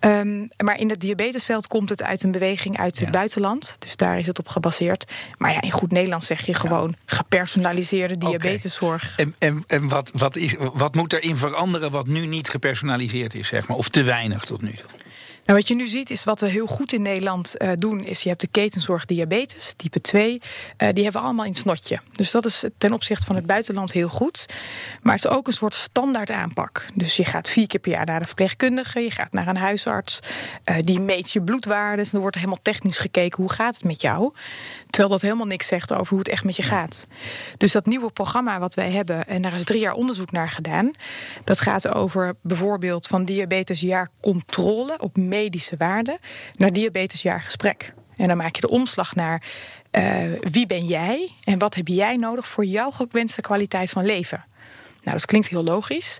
Um, 0.00 0.48
maar 0.64 0.78
in 0.78 0.90
het 0.90 1.00
diabetesveld 1.00 1.66
komt 1.66 1.88
het 1.88 2.02
uit 2.02 2.22
een 2.22 2.30
beweging 2.30 2.78
uit 2.78 2.96
ja. 2.96 3.02
het 3.02 3.12
buitenland. 3.12 3.76
Dus 3.78 3.96
daar 3.96 4.18
is 4.18 4.26
het 4.26 4.38
op 4.38 4.48
gebaseerd. 4.48 5.12
Maar 5.38 5.52
ja, 5.52 5.60
in 5.60 5.70
goed 5.70 5.90
Nederlands 5.90 6.26
zeg 6.26 6.46
je 6.46 6.54
gewoon 6.54 6.94
gepersonaliseerde 7.04 8.18
diabeteszorg. 8.18 9.12
Okay. 9.12 9.24
En, 9.26 9.34
en, 9.38 9.64
en 9.66 9.88
wat, 9.88 10.10
wat, 10.12 10.36
is, 10.36 10.54
wat 10.72 10.94
moet 10.94 11.12
erin 11.12 11.36
veranderen 11.36 11.90
wat 11.90 12.06
nu 12.06 12.26
niet 12.26 12.48
gepersonaliseerd 12.48 13.34
is, 13.34 13.48
zeg 13.48 13.68
maar? 13.68 13.76
Of 13.76 13.88
te 13.88 14.02
weinig 14.02 14.44
tot 14.44 14.62
nu 14.62 14.72
toe? 14.72 15.07
Nou, 15.48 15.60
wat 15.60 15.68
je 15.68 15.74
nu 15.74 15.86
ziet 15.86 16.10
is 16.10 16.24
wat 16.24 16.40
we 16.40 16.46
heel 16.46 16.66
goed 16.66 16.92
in 16.92 17.02
Nederland 17.02 17.54
uh, 17.58 17.72
doen, 17.74 18.04
is 18.04 18.22
je 18.22 18.28
hebt 18.28 18.40
de 18.40 18.46
ketenzorg 18.46 19.04
diabetes, 19.04 19.72
type 19.76 20.00
2. 20.00 20.32
Uh, 20.32 20.38
die 20.76 21.02
hebben 21.02 21.12
we 21.12 21.26
allemaal 21.26 21.44
in 21.44 21.50
het 21.50 21.60
snotje. 21.60 22.00
Dus 22.12 22.30
dat 22.30 22.44
is 22.44 22.64
ten 22.78 22.92
opzichte 22.92 23.24
van 23.24 23.36
het 23.36 23.46
buitenland 23.46 23.92
heel 23.92 24.08
goed. 24.08 24.46
Maar 25.02 25.14
het 25.14 25.24
is 25.24 25.30
ook 25.30 25.46
een 25.46 25.52
soort 25.52 25.74
standaard 25.74 26.30
aanpak. 26.30 26.86
Dus 26.94 27.16
je 27.16 27.24
gaat 27.24 27.48
vier 27.48 27.66
keer 27.66 27.80
per 27.80 27.90
jaar 27.90 28.06
naar 28.06 28.20
de 28.20 28.26
verpleegkundige, 28.26 29.00
je 29.00 29.10
gaat 29.10 29.32
naar 29.32 29.46
een 29.46 29.56
huisarts, 29.56 30.20
uh, 30.64 30.76
die 30.80 31.00
meet 31.00 31.30
je 31.30 31.42
bloedwaardes. 31.42 32.04
En 32.04 32.10
dan 32.12 32.20
wordt 32.20 32.36
er 32.36 32.42
helemaal 32.42 32.62
technisch 32.62 32.98
gekeken 32.98 33.42
hoe 33.42 33.52
gaat 33.52 33.74
het 33.74 33.84
met 33.84 34.00
jou. 34.00 34.32
Terwijl 34.86 35.08
dat 35.08 35.22
helemaal 35.22 35.46
niks 35.46 35.66
zegt 35.66 35.92
over 35.92 36.08
hoe 36.08 36.18
het 36.18 36.28
echt 36.28 36.44
met 36.44 36.56
je 36.56 36.62
gaat. 36.62 37.06
Dus 37.56 37.72
dat 37.72 37.86
nieuwe 37.86 38.10
programma 38.10 38.58
wat 38.58 38.74
wij 38.74 38.90
hebben, 38.90 39.26
en 39.26 39.42
daar 39.42 39.54
is 39.54 39.64
drie 39.64 39.80
jaar 39.80 39.94
onderzoek 39.94 40.30
naar 40.30 40.50
gedaan, 40.50 40.90
dat 41.44 41.60
gaat 41.60 41.94
over 41.94 42.34
bijvoorbeeld 42.42 43.06
van 43.06 43.24
diabetesjaarcontrole 43.24 44.98
op 44.98 45.16
medische 45.42 45.76
waarden 45.78 46.18
naar 46.56 46.72
diabetesjaargesprek. 46.72 47.94
En 48.16 48.28
dan 48.28 48.36
maak 48.36 48.54
je 48.54 48.60
de 48.60 48.68
omslag 48.68 49.14
naar 49.14 49.42
uh, 49.92 50.32
wie 50.40 50.66
ben 50.66 50.86
jij 50.86 51.32
en 51.44 51.58
wat 51.58 51.74
heb 51.74 51.88
jij 51.88 52.16
nodig 52.16 52.48
voor 52.48 52.64
jouw 52.64 52.90
gewenste 52.90 53.40
kwaliteit 53.40 53.90
van 53.90 54.04
leven. 54.04 54.44
Nou, 55.02 55.16
dat 55.16 55.26
klinkt 55.26 55.48
heel 55.48 55.64
logisch. 55.64 56.18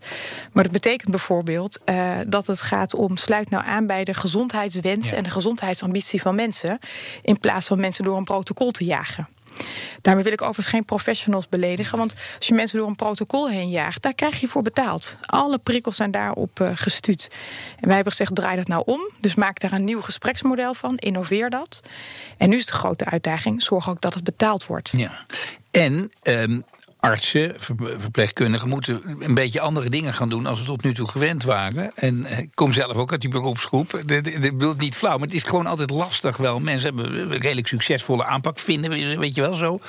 Maar 0.52 0.62
dat 0.62 0.72
betekent 0.72 1.10
bijvoorbeeld 1.10 1.80
uh, 1.84 2.18
dat 2.26 2.46
het 2.46 2.62
gaat 2.62 2.94
om 2.94 3.16
sluit 3.16 3.50
nou 3.50 3.64
aan 3.66 3.86
bij 3.86 4.04
de 4.04 4.14
gezondheidswens 4.14 5.10
ja. 5.10 5.16
en 5.16 5.22
de 5.22 5.30
gezondheidsambitie 5.30 6.22
van 6.22 6.34
mensen. 6.34 6.78
In 7.22 7.38
plaats 7.38 7.66
van 7.66 7.80
mensen 7.80 8.04
door 8.04 8.16
een 8.16 8.24
protocol 8.24 8.70
te 8.70 8.84
jagen. 8.84 9.28
Daarmee 10.00 10.24
wil 10.24 10.32
ik 10.32 10.42
overigens 10.42 10.66
geen 10.66 10.84
professionals 10.84 11.48
beledigen. 11.48 11.98
Want 11.98 12.14
als 12.36 12.46
je 12.46 12.54
mensen 12.54 12.78
door 12.78 12.88
een 12.88 12.96
protocol 12.96 13.48
heen 13.48 13.70
jaagt, 13.70 14.02
daar 14.02 14.14
krijg 14.14 14.40
je 14.40 14.48
voor 14.48 14.62
betaald. 14.62 15.16
Alle 15.20 15.58
prikkels 15.58 15.96
zijn 15.96 16.10
daarop 16.10 16.60
uh, 16.60 16.70
gestuurd. 16.74 17.28
En 17.76 17.86
wij 17.86 17.94
hebben 17.94 18.12
gezegd: 18.12 18.34
draai 18.34 18.56
dat 18.56 18.68
nou 18.68 18.82
om. 18.86 19.10
Dus 19.20 19.34
maak 19.34 19.60
daar 19.60 19.72
een 19.72 19.84
nieuw 19.84 20.00
gespreksmodel 20.00 20.74
van. 20.74 20.96
Innoveer 20.96 21.50
dat. 21.50 21.82
En 22.36 22.48
nu 22.48 22.56
is 22.56 22.66
de 22.66 22.72
grote 22.72 23.04
uitdaging: 23.04 23.62
zorg 23.62 23.88
ook 23.88 24.00
dat 24.00 24.14
het 24.14 24.24
betaald 24.24 24.66
wordt. 24.66 24.92
Ja. 24.96 25.24
En 25.70 26.12
um, 26.22 26.64
artsen, 27.00 27.54
verpleegkundigen 27.98 28.68
moeten 28.68 29.02
een 29.20 29.34
beetje 29.34 29.60
andere 29.60 29.88
dingen 29.90 30.12
gaan 30.12 30.28
doen 30.28 30.46
als 30.46 30.60
we 30.60 30.66
tot 30.66 30.82
nu 30.82 30.94
toe 30.94 31.08
gewend 31.08 31.44
waren. 31.44 31.92
En 31.94 32.24
eh, 32.24 32.38
ik 32.38 32.50
kom 32.54 32.72
zelf 32.72 32.96
ook 32.96 33.10
uit 33.10 33.20
die 33.20 33.30
beroepsgroep. 33.30 33.94
Ik 33.94 34.40
bedoel 34.40 34.68
het 34.68 34.80
niet 34.80 34.96
flauw, 34.96 35.18
maar 35.18 35.26
het 35.26 35.36
is 35.36 35.42
gewoon 35.42 35.66
altijd 35.66 35.90
lastig 35.90 36.36
wel. 36.36 36.60
Mensen 36.60 36.94
hebben 36.94 37.20
een 37.20 37.38
redelijk 37.38 37.66
succesvolle 37.66 38.24
aanpak 38.24 38.58
vinden, 38.58 39.18
weet 39.18 39.34
je 39.34 39.40
wel 39.40 39.54
zo. 39.54 39.80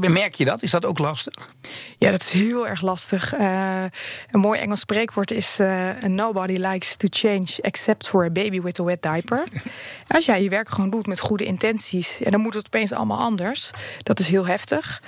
Merk 0.00 0.34
je 0.34 0.44
dat? 0.44 0.62
Is 0.62 0.70
dat 0.70 0.84
ook 0.84 0.98
lastig? 0.98 1.50
Ja, 1.98 2.10
dat 2.10 2.20
is 2.20 2.32
heel 2.32 2.68
erg 2.68 2.80
lastig. 2.80 3.34
Uh, 3.34 3.82
een 4.30 4.40
mooi 4.40 4.60
Engels 4.60 4.80
spreekwoord 4.80 5.30
is: 5.30 5.56
uh, 5.60 5.90
Nobody 5.98 6.56
likes 6.56 6.96
to 6.96 7.08
change 7.10 7.48
except 7.60 8.08
for 8.08 8.24
a 8.24 8.30
baby 8.30 8.60
with 8.60 8.80
a 8.80 8.84
wet 8.84 9.02
diaper. 9.02 9.44
Als 10.16 10.24
jij 10.24 10.42
je 10.42 10.48
werk 10.48 10.68
gewoon 10.68 10.90
doet 10.90 11.06
met 11.06 11.20
goede 11.20 11.44
intenties, 11.44 12.20
en 12.22 12.30
dan 12.30 12.40
moet 12.40 12.54
het 12.54 12.66
opeens 12.66 12.92
allemaal 12.92 13.18
anders. 13.18 13.70
Dat 14.02 14.20
is 14.20 14.28
heel 14.28 14.46
heftig. 14.46 15.02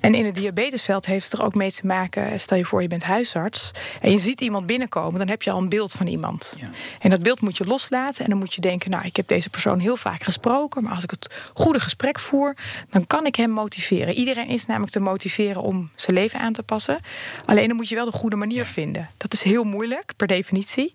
En 0.00 0.14
in 0.14 0.24
het 0.24 0.34
diabetesveld 0.34 1.06
heeft 1.06 1.30
het 1.30 1.40
er 1.40 1.44
ook 1.46 1.54
mee 1.54 1.72
te 1.72 1.86
maken. 1.86 2.40
Stel 2.40 2.56
je 2.56 2.64
voor, 2.64 2.82
je 2.82 2.88
bent 2.88 3.02
huisarts 3.02 3.70
en 4.00 4.10
je 4.10 4.18
ziet 4.18 4.40
iemand 4.40 4.66
binnenkomen, 4.66 5.18
dan 5.18 5.28
heb 5.28 5.42
je 5.42 5.50
al 5.50 5.58
een 5.58 5.68
beeld 5.68 5.92
van 5.92 6.06
iemand. 6.06 6.56
Ja. 6.58 6.70
En 6.98 7.10
dat 7.10 7.22
beeld 7.22 7.40
moet 7.40 7.56
je 7.56 7.66
loslaten 7.66 8.24
en 8.24 8.30
dan 8.30 8.38
moet 8.38 8.54
je 8.54 8.60
denken: 8.60 8.90
Nou, 8.90 9.04
ik 9.04 9.16
heb 9.16 9.28
deze 9.28 9.50
persoon 9.50 9.78
heel 9.78 9.96
vaak 9.96 10.22
gesproken, 10.22 10.82
maar 10.82 10.94
als 10.94 11.02
ik 11.02 11.10
het 11.10 11.34
goede 11.54 11.80
gesprek 11.80 12.18
voer, 12.18 12.56
dan 12.90 13.06
kan 13.06 13.26
ik 13.26 13.36
hem 13.36 13.50
motiveren. 13.50 14.14
Iedereen 14.14 14.48
is 14.48 14.66
namelijk 14.66 14.92
te 14.92 15.00
motiveren 15.00 15.62
om 15.62 15.90
zijn 15.94 16.16
leven 16.16 16.40
aan 16.40 16.52
te 16.52 16.62
passen. 16.62 17.00
Alleen 17.44 17.68
dan 17.68 17.76
moet 17.76 17.88
je 17.88 17.94
wel 17.94 18.04
de 18.04 18.12
goede 18.12 18.36
manier 18.36 18.64
ja. 18.64 18.64
vinden. 18.64 19.08
Dat 19.16 19.32
is 19.32 19.42
heel 19.42 19.64
moeilijk 19.64 20.12
per 20.16 20.26
definitie. 20.26 20.94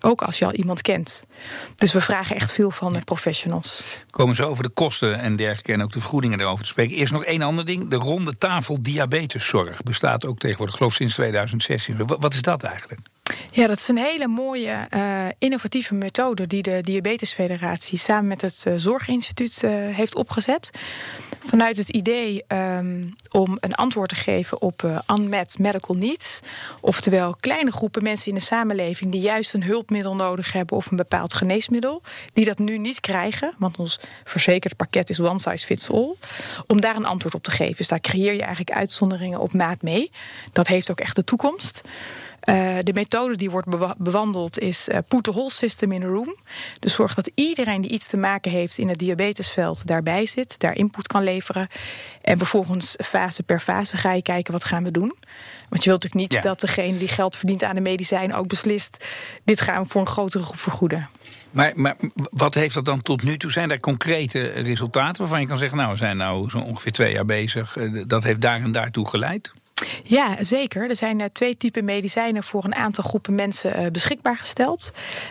Ook 0.00 0.22
als 0.22 0.38
je 0.38 0.44
al 0.44 0.52
iemand 0.52 0.82
kent. 0.82 1.22
Dus 1.76 1.92
we 1.92 2.00
vragen 2.00 2.36
echt 2.36 2.52
veel 2.52 2.70
van 2.70 2.92
de 2.92 3.00
professionals. 3.00 3.82
Komen 4.10 4.34
zo 4.34 4.48
over 4.48 4.62
de 4.62 4.68
kosten 4.68 5.18
en 5.18 5.36
dergelijke 5.36 5.72
en 5.72 5.82
ook 5.82 5.92
de 5.92 6.00
vergoedingen 6.00 6.40
erover 6.40 6.64
te 6.64 6.70
spreken. 6.70 6.96
Eerst 6.96 7.12
nog 7.12 7.24
één 7.24 7.42
ander 7.42 7.64
ding. 7.64 7.88
De 7.88 7.96
ronde 7.96 8.33
tafel 8.38 8.82
diabeteszorg 8.82 9.82
bestaat 9.82 10.26
ook 10.26 10.38
tegenwoordig, 10.38 10.76
geloof 10.76 10.94
sinds 10.94 11.14
2016. 11.14 12.06
Wat 12.06 12.34
is 12.34 12.42
dat 12.42 12.62
eigenlijk? 12.62 13.00
Ja, 13.50 13.66
dat 13.66 13.78
is 13.78 13.88
een 13.88 13.98
hele 13.98 14.26
mooie, 14.26 14.86
uh, 14.90 15.26
innovatieve 15.38 15.94
methode 15.94 16.46
die 16.46 16.62
de 16.62 16.78
Diabetesfederatie 16.82 17.98
samen 17.98 18.26
met 18.26 18.40
het 18.40 18.64
uh, 18.68 18.72
Zorginstituut 18.76 19.62
uh, 19.62 19.70
heeft 19.96 20.14
opgezet. 20.14 20.70
Vanuit 21.46 21.76
het 21.76 21.88
idee 21.88 22.44
um, 22.48 23.08
om 23.30 23.56
een 23.60 23.74
antwoord 23.74 24.08
te 24.08 24.14
geven 24.14 24.60
op 24.62 25.02
unmet 25.10 25.58
medical 25.58 25.96
needs. 25.96 26.40
Oftewel 26.80 27.36
kleine 27.40 27.70
groepen 27.72 28.02
mensen 28.02 28.28
in 28.28 28.34
de 28.34 28.40
samenleving 28.40 29.12
die 29.12 29.20
juist 29.20 29.54
een 29.54 29.64
hulpmiddel 29.64 30.14
nodig 30.14 30.52
hebben 30.52 30.76
of 30.76 30.90
een 30.90 30.96
bepaald 30.96 31.34
geneesmiddel. 31.34 32.02
Die 32.32 32.44
dat 32.44 32.58
nu 32.58 32.78
niet 32.78 33.00
krijgen, 33.00 33.54
want 33.58 33.76
ons 33.76 34.00
verzekerd 34.24 34.76
pakket 34.76 35.10
is 35.10 35.20
one 35.20 35.38
size 35.38 35.66
fits 35.66 35.90
all. 35.90 36.14
Om 36.66 36.80
daar 36.80 36.96
een 36.96 37.06
antwoord 37.06 37.34
op 37.34 37.42
te 37.42 37.50
geven. 37.50 37.76
Dus 37.76 37.88
daar 37.88 38.00
creëer 38.00 38.32
je 38.32 38.42
eigenlijk 38.42 38.76
uitzonderingen 38.76 39.40
op 39.40 39.52
maat 39.52 39.82
mee. 39.82 40.10
Dat 40.52 40.66
heeft 40.66 40.90
ook 40.90 41.00
echt 41.00 41.16
de 41.16 41.24
toekomst. 41.24 41.82
Uh, 42.44 42.78
de 42.82 42.92
methode 42.92 43.36
die 43.36 43.50
wordt 43.50 43.96
bewandeld 43.98 44.58
is 44.58 44.88
uh, 44.88 44.98
put 45.08 45.22
the 45.24 45.32
whole 45.32 45.50
system 45.50 45.92
in 45.92 46.02
a 46.02 46.06
room. 46.06 46.36
Dus 46.78 46.94
zorg 46.94 47.14
dat 47.14 47.30
iedereen 47.34 47.80
die 47.80 47.90
iets 47.90 48.06
te 48.06 48.16
maken 48.16 48.50
heeft 48.50 48.78
in 48.78 48.88
het 48.88 48.98
diabetesveld 48.98 49.86
daarbij 49.86 50.26
zit, 50.26 50.58
daar 50.58 50.76
input 50.76 51.06
kan 51.06 51.22
leveren. 51.22 51.68
En 52.22 52.38
vervolgens 52.38 52.94
fase 53.04 53.42
per 53.42 53.60
fase 53.60 53.96
ga 53.96 54.12
je 54.12 54.22
kijken 54.22 54.52
wat 54.52 54.64
gaan 54.64 54.84
we 54.84 54.90
doen. 54.90 55.16
Want 55.68 55.84
je 55.84 55.90
wilt 55.90 56.02
natuurlijk 56.02 56.14
niet 56.14 56.32
ja. 56.32 56.40
dat 56.40 56.60
degene 56.60 56.98
die 56.98 57.08
geld 57.08 57.36
verdient 57.36 57.62
aan 57.62 57.74
de 57.74 57.80
medicijn 57.80 58.34
ook 58.34 58.48
beslist: 58.48 59.04
dit 59.44 59.60
gaan 59.60 59.82
we 59.82 59.88
voor 59.88 60.00
een 60.00 60.06
grotere 60.06 60.44
groep 60.44 60.60
vergoeden. 60.60 61.08
Maar, 61.50 61.72
maar 61.74 61.96
wat 62.30 62.54
heeft 62.54 62.74
dat 62.74 62.84
dan 62.84 63.02
tot 63.02 63.22
nu 63.22 63.36
toe? 63.36 63.50
Zijn 63.50 63.70
er 63.70 63.80
concrete 63.80 64.46
resultaten 64.46 65.20
waarvan 65.20 65.40
je 65.40 65.46
kan 65.46 65.58
zeggen: 65.58 65.76
Nou, 65.76 65.90
we 65.90 65.96
zijn 65.96 66.16
nou 66.16 66.50
zo 66.50 66.58
ongeveer 66.58 66.92
twee 66.92 67.12
jaar 67.12 67.24
bezig, 67.24 67.76
dat 68.06 68.22
heeft 68.22 68.40
daar 68.40 68.60
en 68.60 68.72
daartoe 68.72 69.08
geleid? 69.08 69.52
Ja, 70.02 70.44
zeker. 70.44 70.88
Er 70.88 70.96
zijn 70.96 71.20
uh, 71.20 71.26
twee 71.32 71.56
typen 71.56 71.84
medicijnen 71.84 72.44
voor 72.44 72.64
een 72.64 72.74
aantal 72.74 73.04
groepen 73.04 73.34
mensen 73.34 73.80
uh, 73.80 73.90
beschikbaar 73.90 74.36
gesteld. 74.36 74.90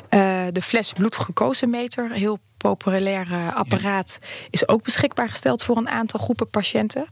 Uh, 0.10 0.44
de 0.52 0.62
fles 0.62 0.94
bloedglucosemeter, 0.94 2.12
heel 2.12 2.40
populair 2.58 3.52
apparaat, 3.54 4.20
is 4.50 4.68
ook 4.68 4.84
beschikbaar 4.84 5.30
gesteld 5.30 5.64
voor 5.64 5.78
een 5.78 5.90
aantal 5.90 6.20
groepen 6.20 6.50
patiënten. 6.50 7.06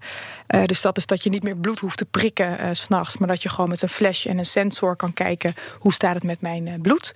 dus 0.65 0.81
dat 0.81 0.97
is 0.97 1.05
dat 1.05 1.23
je 1.23 1.29
niet 1.29 1.43
meer 1.43 1.57
bloed 1.57 1.79
hoeft 1.79 1.97
te 1.97 2.05
prikken 2.05 2.75
s'nachts, 2.75 3.17
maar 3.17 3.27
dat 3.27 3.43
je 3.43 3.49
gewoon 3.49 3.69
met 3.69 3.81
een 3.81 3.89
flash 3.89 4.25
en 4.25 4.37
een 4.37 4.45
sensor 4.45 4.95
kan 4.95 5.13
kijken 5.13 5.53
hoe 5.79 5.93
staat 5.93 6.13
het 6.13 6.23
met 6.23 6.41
mijn 6.41 6.81
bloed. 6.81 7.15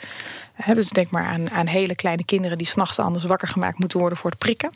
dus 0.73 0.89
denk 0.89 1.09
maar 1.09 1.25
aan, 1.25 1.51
aan 1.51 1.67
hele 1.67 1.95
kleine 1.95 2.25
kinderen 2.25 2.57
die 2.57 2.67
s'nachts 2.67 2.99
anders 2.99 3.25
wakker 3.25 3.47
gemaakt 3.47 3.79
moeten 3.79 3.99
worden 3.99 4.17
voor 4.17 4.29
het 4.29 4.39
prikken. 4.39 4.69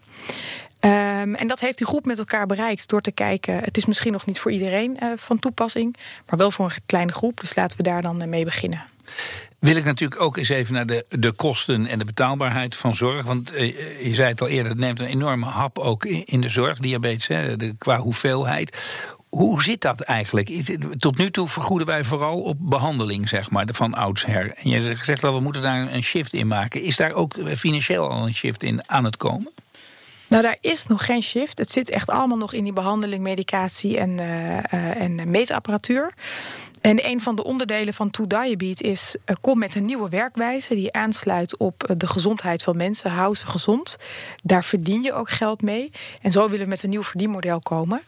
Um, 0.82 1.36
en 1.36 1.48
dat 1.48 1.60
heeft 1.60 1.78
die 1.78 1.88
groep 1.88 2.06
met 2.06 2.20
elkaar 2.20 2.46
bereikt 2.46 2.90
door 2.90 3.02
te 3.02 3.12
kijken. 3.12 3.58
Het 3.64 3.78
is 3.78 3.86
misschien 3.86 4.12
nog 4.12 4.26
niet 4.26 4.40
voor 4.40 4.52
iedereen 4.52 4.98
uh, 5.04 5.12
van 5.16 5.40
toepassing, 5.40 5.96
maar 6.30 6.40
wel 6.40 6.52
voor 6.52 6.66
een 6.66 6.82
kleine 6.86 7.12
groep. 7.12 7.40
Dus 7.40 7.56
laten 7.56 7.78
we 7.78 7.84
daar 7.84 8.02
dan 8.02 8.22
uh, 8.22 8.28
mee 8.28 8.46
beginnen. 8.46 8.84
Wil 9.60 9.76
ik 9.76 9.84
natuurlijk 9.84 10.22
ook 10.22 10.38
eens 10.38 10.50
even 10.50 10.74
naar 10.74 10.86
de, 10.86 11.06
de 11.10 11.32
kosten 11.32 11.88
en 11.88 12.00
de 12.00 12.06
betaalbaarheid 12.06 12.76
van 12.76 12.96
zorg. 12.96 13.24
Want 13.24 13.54
uh, 13.54 13.60
je 14.06 14.14
zei 14.14 14.30
het 14.30 14.42
al 14.42 14.48
eerder, 14.48 14.72
het 14.72 14.82
neemt 14.82 15.00
een 15.00 15.08
enorme 15.08 15.46
hap 15.46 15.80
ook 15.80 16.06
in, 16.06 16.26
in 16.26 16.42
de 16.42 16.50
zorg, 16.50 16.78
diabetes, 16.78 17.28
hè, 17.28 17.58
de, 17.58 17.74
qua 17.78 17.98
hoeveelheid. 17.98 18.78
Hoe 19.30 19.64
zit 19.64 19.82
dat 19.82 20.02
eigenlijk? 20.02 20.50
Tot 20.98 21.18
nu 21.18 21.32
toe 21.32 21.48
vergoeden 21.48 21.88
wij 21.88 22.04
vooral 22.04 22.42
op 22.42 22.58
behandeling, 22.60 23.30
zeg 23.30 23.52
maar, 23.52 23.68
van 23.72 23.94
oudsher. 23.94 24.54
En 24.54 24.70
je 24.70 24.96
zegt 25.02 25.22
dat 25.22 25.34
we 25.34 25.40
moeten 25.40 25.62
daar 25.62 25.94
een 25.94 26.04
shift 26.04 26.34
in 26.34 26.48
maken. 26.48 26.82
Is 26.82 26.96
daar 26.96 27.12
ook 27.14 27.36
financieel 27.58 28.10
al 28.10 28.28
een 28.28 28.34
shift 28.34 28.64
in 28.64 28.82
aan 28.86 29.04
het 29.04 29.18
komen? 29.18 29.52
Nou, 30.30 30.44
daar 30.44 30.58
is 30.62 30.88
nog 30.88 31.06
geen 31.06 31.24
shift. 31.24 31.58
Het 31.58 31.70
zit 31.70 31.90
echt 31.90 32.10
allemaal 32.10 32.38
nog 32.38 32.54
in 32.54 32.64
die 32.64 32.74
behandeling, 32.74 33.24
medicatie 33.24 33.98
en, 33.98 34.22
uh, 34.22 35.02
en 35.02 35.30
meetapparatuur. 35.30 36.14
En 36.82 37.06
een 37.06 37.22
van 37.22 37.36
de 37.36 37.44
onderdelen 37.44 37.94
van 37.94 38.10
To 38.10 38.28
Diabetes 38.28 38.82
is: 38.82 39.16
uh, 39.26 39.36
kom 39.42 39.60
met 39.60 39.76
een 39.76 39.86
nieuwe 39.86 40.10
werkwijze 40.10 40.76
die 40.76 40.94
aansluit 40.94 41.58
op 41.58 41.94
de 41.98 42.08
gezondheid 42.08 42.64
van 42.64 42.78
mensen. 42.78 43.12
Hou 43.12 43.36
ze 43.36 43.48
gezond. 43.48 43.98
Daar 44.44 44.64
verdien 44.64 45.02
je 45.02 45.14
ook 45.14 45.30
geld 45.30 45.62
mee. 45.62 45.92
En 46.22 46.32
zo 46.32 46.50
willen 46.50 46.64
we 46.64 46.70
met 46.70 46.84
een 46.84 46.90
nieuw 46.90 47.04
verdienmodel 47.04 47.60
komen. 47.60 48.02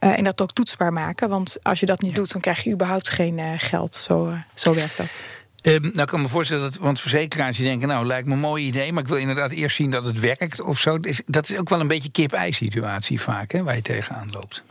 Uh, 0.00 0.18
en 0.18 0.24
dat 0.24 0.40
ook 0.40 0.52
toetsbaar 0.52 0.92
maken. 0.92 1.28
Want 1.28 1.56
als 1.62 1.80
je 1.80 1.86
dat 1.86 2.00
niet 2.00 2.10
ja. 2.10 2.16
doet, 2.16 2.32
dan 2.32 2.40
krijg 2.40 2.64
je 2.64 2.72
überhaupt 2.72 3.08
geen 3.08 3.38
uh, 3.38 3.50
geld. 3.56 3.94
Zo, 3.94 4.32
zo 4.54 4.74
werkt 4.74 4.96
dat. 4.96 5.20
Um, 5.62 5.82
nou, 5.82 6.00
ik 6.00 6.06
kan 6.06 6.20
me 6.20 6.28
voorstellen 6.28 6.62
dat, 6.62 6.76
want 6.76 7.00
verzekeraars 7.00 7.56
die 7.56 7.66
denken, 7.66 7.88
nou, 7.88 8.06
lijkt 8.06 8.26
me 8.26 8.32
een 8.32 8.40
mooi 8.40 8.66
idee, 8.66 8.92
maar 8.92 9.02
ik 9.02 9.08
wil 9.08 9.18
inderdaad 9.18 9.50
eerst 9.50 9.76
zien 9.76 9.90
dat 9.90 10.04
het 10.04 10.20
werkt 10.20 10.60
of 10.60 10.78
zo. 10.78 10.98
Dat 11.26 11.48
is 11.50 11.58
ook 11.58 11.68
wel 11.68 11.80
een 11.80 11.88
beetje 11.88 12.10
kip-ei-situatie 12.10 13.20
vaak, 13.20 13.52
hè, 13.52 13.62
waar 13.62 13.76
je 13.76 13.82
tegenaan 13.82 14.30
loopt. 14.30 14.62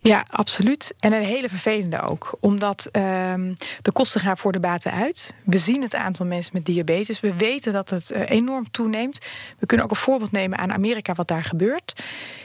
Ja, 0.00 0.24
absoluut. 0.30 0.94
En 1.00 1.12
een 1.12 1.22
hele 1.22 1.48
vervelende 1.48 2.00
ook. 2.00 2.36
Omdat 2.40 2.88
um, 2.92 3.56
de 3.82 3.92
kosten 3.92 4.20
gaan 4.20 4.38
voor 4.38 4.52
de 4.52 4.60
baten 4.60 4.92
uit. 4.92 5.34
We 5.44 5.58
zien 5.58 5.82
het 5.82 5.94
aantal 5.94 6.26
mensen 6.26 6.52
met 6.54 6.64
diabetes. 6.64 7.20
We 7.20 7.34
weten 7.34 7.72
dat 7.72 7.90
het 7.90 8.10
uh, 8.10 8.30
enorm 8.30 8.70
toeneemt. 8.70 9.26
We 9.58 9.66
kunnen 9.66 9.86
ook 9.86 9.92
een 9.92 9.98
voorbeeld 9.98 10.32
nemen 10.32 10.58
aan 10.58 10.72
Amerika, 10.72 11.14
wat 11.14 11.28
daar 11.28 11.44
gebeurt. 11.44 12.02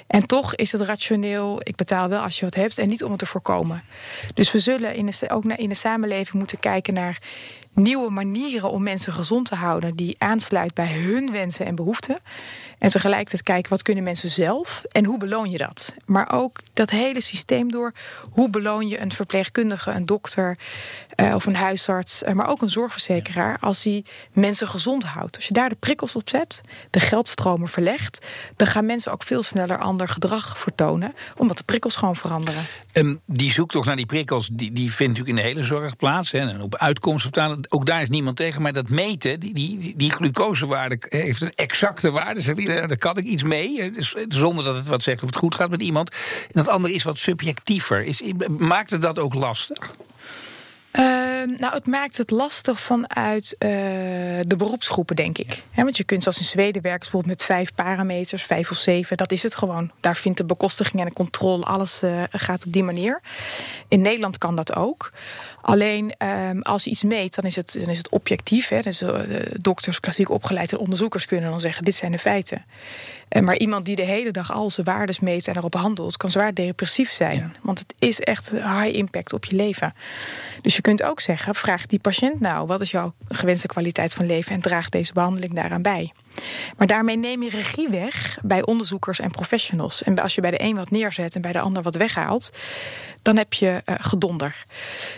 En 0.08 0.28
toch 0.28 0.56
is 0.56 0.72
het 0.72 0.82
rationeel, 0.82 1.60
ik 1.64 1.76
betaal 1.76 2.10
wel 2.10 2.22
als 2.22 2.40
je 2.40 2.46
wat 2.46 2.56
hebt 2.56 2.78
en 2.78 2.88
niet 2.88 3.04
om 3.04 3.10
het 3.10 3.20
te 3.20 3.26
voorkomen. 3.26 3.84
Dus 4.34 4.52
we 4.52 4.60
zullen 4.60 4.96
in 4.96 5.12
ook 5.28 5.46
in 5.46 5.70
de 5.70 5.76
samenleving 5.76 6.34
moeten 6.34 6.60
kijken 6.60 6.94
naar 6.94 7.20
nieuwe 7.74 8.10
manieren 8.10 8.72
om 8.72 8.84
mensen 8.84 9.14
gezond 9.14 9.46
te 9.46 9.56
houden, 9.56 9.96
die 9.96 10.16
aansluit 10.18 10.74
bij 10.74 10.94
hun 10.94 11.32
wensen 11.32 11.66
en 11.66 11.76
behoeften. 11.76 12.18
En 12.84 12.90
tegelijkertijd 12.90 13.44
kijken 13.44 13.70
wat 13.70 13.82
kunnen 13.82 14.04
mensen 14.04 14.30
zelf 14.30 14.84
en 14.92 15.06
hoe 15.06 15.18
beloon 15.18 15.50
je 15.50 15.58
dat. 15.58 15.94
Maar 16.06 16.32
ook 16.32 16.60
dat 16.74 16.90
hele 16.90 17.22
systeem 17.22 17.72
door 17.72 17.94
hoe 18.30 18.50
beloon 18.50 18.88
je 18.88 19.00
een 19.00 19.12
verpleegkundige, 19.12 19.92
een 19.92 20.06
dokter 20.06 20.58
uh, 21.16 21.36
of 21.36 21.46
een 21.46 21.56
huisarts, 21.56 22.24
uh, 22.24 22.34
maar 22.34 22.48
ook 22.48 22.62
een 22.62 22.70
zorgverzekeraar 22.70 23.58
als 23.60 23.84
hij 23.84 24.04
mensen 24.32 24.68
gezond 24.68 25.04
houdt. 25.04 25.36
Als 25.36 25.48
je 25.48 25.54
daar 25.54 25.70
de 25.70 25.76
prikkels 25.80 26.16
op 26.16 26.30
zet, 26.30 26.62
de 26.90 27.00
geldstromen 27.00 27.70
verlegt, 27.70 28.26
dan 28.56 28.68
gaan 28.68 28.86
mensen 28.86 29.12
ook 29.12 29.24
veel 29.24 29.44
sneller 29.44 29.78
ander 29.78 30.08
gedrag 30.08 30.58
vertonen, 30.58 31.14
omdat 31.38 31.58
de 31.58 31.64
prikkels 31.64 31.96
gewoon 31.96 32.16
veranderen. 32.16 32.64
Um, 32.94 33.20
die 33.26 33.52
zoektocht 33.52 33.86
naar 33.86 33.96
die 33.96 34.06
prikkels, 34.06 34.50
die, 34.52 34.72
die 34.74 34.92
vindt 34.94 35.18
natuurlijk 35.18 35.30
in 35.30 35.44
de 35.44 35.56
hele 35.56 35.68
zorg 35.68 35.96
plaats. 35.96 36.32
Hè, 36.32 36.40
en 36.40 36.62
op 36.62 36.76
uitkomst 36.76 37.26
betalen, 37.26 37.60
ook 37.70 37.86
daar 37.86 38.02
is 38.02 38.10
niemand 38.10 38.38
tegen. 38.38 38.62
Maar 38.62 38.74
dat 38.74 38.90
meten, 38.90 39.40
die, 39.40 39.54
die, 39.54 39.94
die 39.98 40.12
glucosewaarde 40.12 40.98
heeft 41.10 41.42
een 41.42 41.54
exacte 41.56 42.12
waarde. 42.12 42.42
Zeg, 42.74 42.88
daar 42.88 42.98
kan 42.98 43.18
ik 43.18 43.26
iets 43.26 43.44
mee, 43.44 43.92
dus, 43.92 44.16
zonder 44.28 44.64
dat 44.64 44.76
het 44.76 44.88
wat 44.88 45.04
zegt 45.04 45.22
of 45.22 45.28
het 45.28 45.38
goed 45.38 45.56
gaat 45.56 45.70
met 45.70 45.82
iemand. 45.82 46.10
En 46.12 46.64
dat 46.64 46.68
andere 46.68 46.94
is 46.94 47.04
wat 47.04 47.18
subjectiever. 47.18 48.04
Is, 48.04 48.22
maakt 48.58 48.90
het 48.90 49.02
dat 49.02 49.20
ook 49.20 49.34
lastig? 49.34 49.94
Uh, 51.00 51.04
nou, 51.58 51.74
het 51.74 51.88
maakt 51.88 52.18
het 52.18 52.32
lastig 52.32 52.82
vanuit 52.82 53.56
uh, 53.60 53.70
de 54.42 54.56
beroepsgroepen, 54.58 55.16
denk 55.16 55.38
ik. 55.38 55.64
Ja. 55.76 55.84
want 55.84 55.98
je 55.98 56.04
kunt 56.04 56.24
zoals 56.24 56.38
in 56.38 56.44
Zweden 56.44 56.82
werken 56.82 57.00
bijvoorbeeld 57.00 57.38
met 57.38 57.44
vijf 57.44 57.74
parameters, 57.76 58.44
vijf 58.44 58.72
of 58.72 58.78
zeven. 58.78 59.18
Dat 59.18 59.32
is 59.32 59.44
het 59.44 59.56
gewoon. 59.56 59.92
Daar 60.00 60.16
vindt 60.16 60.38
de 60.38 60.46
bekostiging 60.46 61.02
en 61.02 61.08
de 61.08 61.14
controle, 61.14 61.64
alles 61.64 62.04
uh, 62.04 62.24
gaat 62.30 62.66
op 62.66 62.74
die 62.74 62.84
manier. 62.84 63.22
In 63.88 64.02
Nederland 64.02 64.38
kan 64.38 64.56
dat 64.56 64.76
ook. 64.76 65.12
Alleen 65.62 66.14
um, 66.18 66.62
als 66.62 66.84
je 66.84 66.90
iets 66.90 67.04
meet, 67.04 67.36
dan 67.36 67.46
is 67.46 67.56
het, 67.56 67.76
dan 67.80 67.90
is 67.90 67.98
het 67.98 68.10
objectief. 68.10 68.68
Hè. 68.68 68.80
Dus, 68.80 69.02
uh, 69.02 69.20
dokters, 69.52 70.00
klassiek 70.00 70.30
opgeleid 70.30 70.72
en 70.72 70.78
onderzoekers 70.78 71.26
kunnen 71.26 71.50
dan 71.50 71.60
zeggen: 71.60 71.86
dit 71.86 71.96
zijn 71.96 72.12
de 72.12 72.20
feiten. 72.20 72.66
Maar 73.42 73.58
iemand 73.58 73.86
die 73.86 73.96
de 73.96 74.02
hele 74.02 74.32
dag 74.32 74.54
al 74.54 74.70
zijn 74.70 74.86
waardes 74.86 75.20
meet 75.20 75.48
en 75.48 75.58
erop 75.58 75.74
handelt, 75.74 76.18
kan 76.18 76.30
zwaar 76.30 76.54
depressief 76.54 77.12
zijn. 77.12 77.38
Ja. 77.38 77.52
Want 77.62 77.80
het 77.80 77.94
is 78.00 78.20
echt 78.20 78.50
high 78.50 78.96
impact 78.96 79.34
op 79.34 79.46
je 79.46 79.56
leven. 79.56 79.94
Dus 80.62 80.76
je 80.76 80.82
kunt 80.82 81.04
ook 81.04 81.20
zeggen: 81.20 81.56
vraag 81.56 81.86
die 81.86 82.00
patiënt 82.00 82.40
nou, 82.40 82.68
wat 82.68 82.82
is 82.82 82.92
jouw 82.92 83.14
gewenste 83.28 83.68
kwaliteit 83.68 84.14
van 84.14 84.26
leven 84.26 84.56
en 84.56 84.62
draag 84.62 84.90
deze 84.90 85.14
behandeling 85.14 85.54
daaraan 85.54 85.82
bij. 85.82 86.14
Maar 86.78 86.88
daarmee 86.88 87.18
neem 87.18 87.44
je 87.44 87.50
regie 87.50 87.90
weg 87.90 88.38
bij 88.42 88.66
onderzoekers 88.66 89.20
en 89.20 89.32
professionals. 89.32 90.04
En 90.04 90.20
als 90.20 90.36
je 90.36 90.42
bij 90.42 90.52
de 90.52 90.62
een 90.62 90.76
wat 90.76 90.92
neerzet 90.92 91.36
en 91.36 91.42
bij 91.42 91.52
de 91.52 91.60
ander 91.60 91.82
wat 91.84 91.96
weghaalt, 91.96 92.52
dan 93.22 93.38
heb 93.38 93.54
je 93.54 93.82
uh, 93.86 93.96
gedonder. 94.00 94.66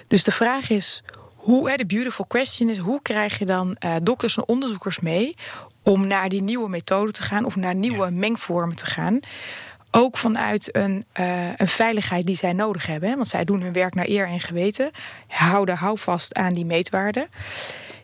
Dus 0.08 0.24
de 0.24 0.32
vraag 0.32 0.70
is. 0.70 1.04
Hoe, 1.36 1.78
de 1.78 1.86
beautiful 1.86 2.26
question 2.26 2.70
is: 2.70 2.78
hoe 2.78 3.02
krijg 3.02 3.40
je 3.40 3.46
dan 3.46 3.78
uh, 3.86 3.96
dokters 4.04 4.38
en 4.38 4.48
onderzoekers 4.48 5.00
mee 5.00 5.36
om 5.86 6.08
naar 6.08 6.30
die 6.30 6.42
nieuwe 6.42 6.70
methode 6.70 7.12
te 7.12 7.24
gaan 7.24 7.46
of 7.46 7.56
naar 7.56 7.76
nieuwe 7.76 8.06
ja. 8.06 8.12
mengvormen 8.12 8.76
te 8.76 8.86
gaan? 8.86 9.20
Ook 9.92 10.18
vanuit 10.18 10.76
een, 10.76 11.06
uh, 11.20 11.50
een 11.56 11.68
veiligheid 11.68 12.26
die 12.26 12.36
zij 12.36 12.54
nodig 12.54 12.86
hebben. 12.86 13.10
Hè? 13.10 13.16
Want 13.16 13.28
zij 13.28 13.44
doen 13.44 13.62
hun 13.62 13.74
werk 13.74 13.96
naar 13.96 14.08
eer 14.08 14.28
en 14.28 14.40
geweten. 14.40 14.92
Houden 15.28 15.76
houvast 15.76 16.34
aan 16.34 16.54
die 16.54 16.66
meetwaarden. 16.66 17.28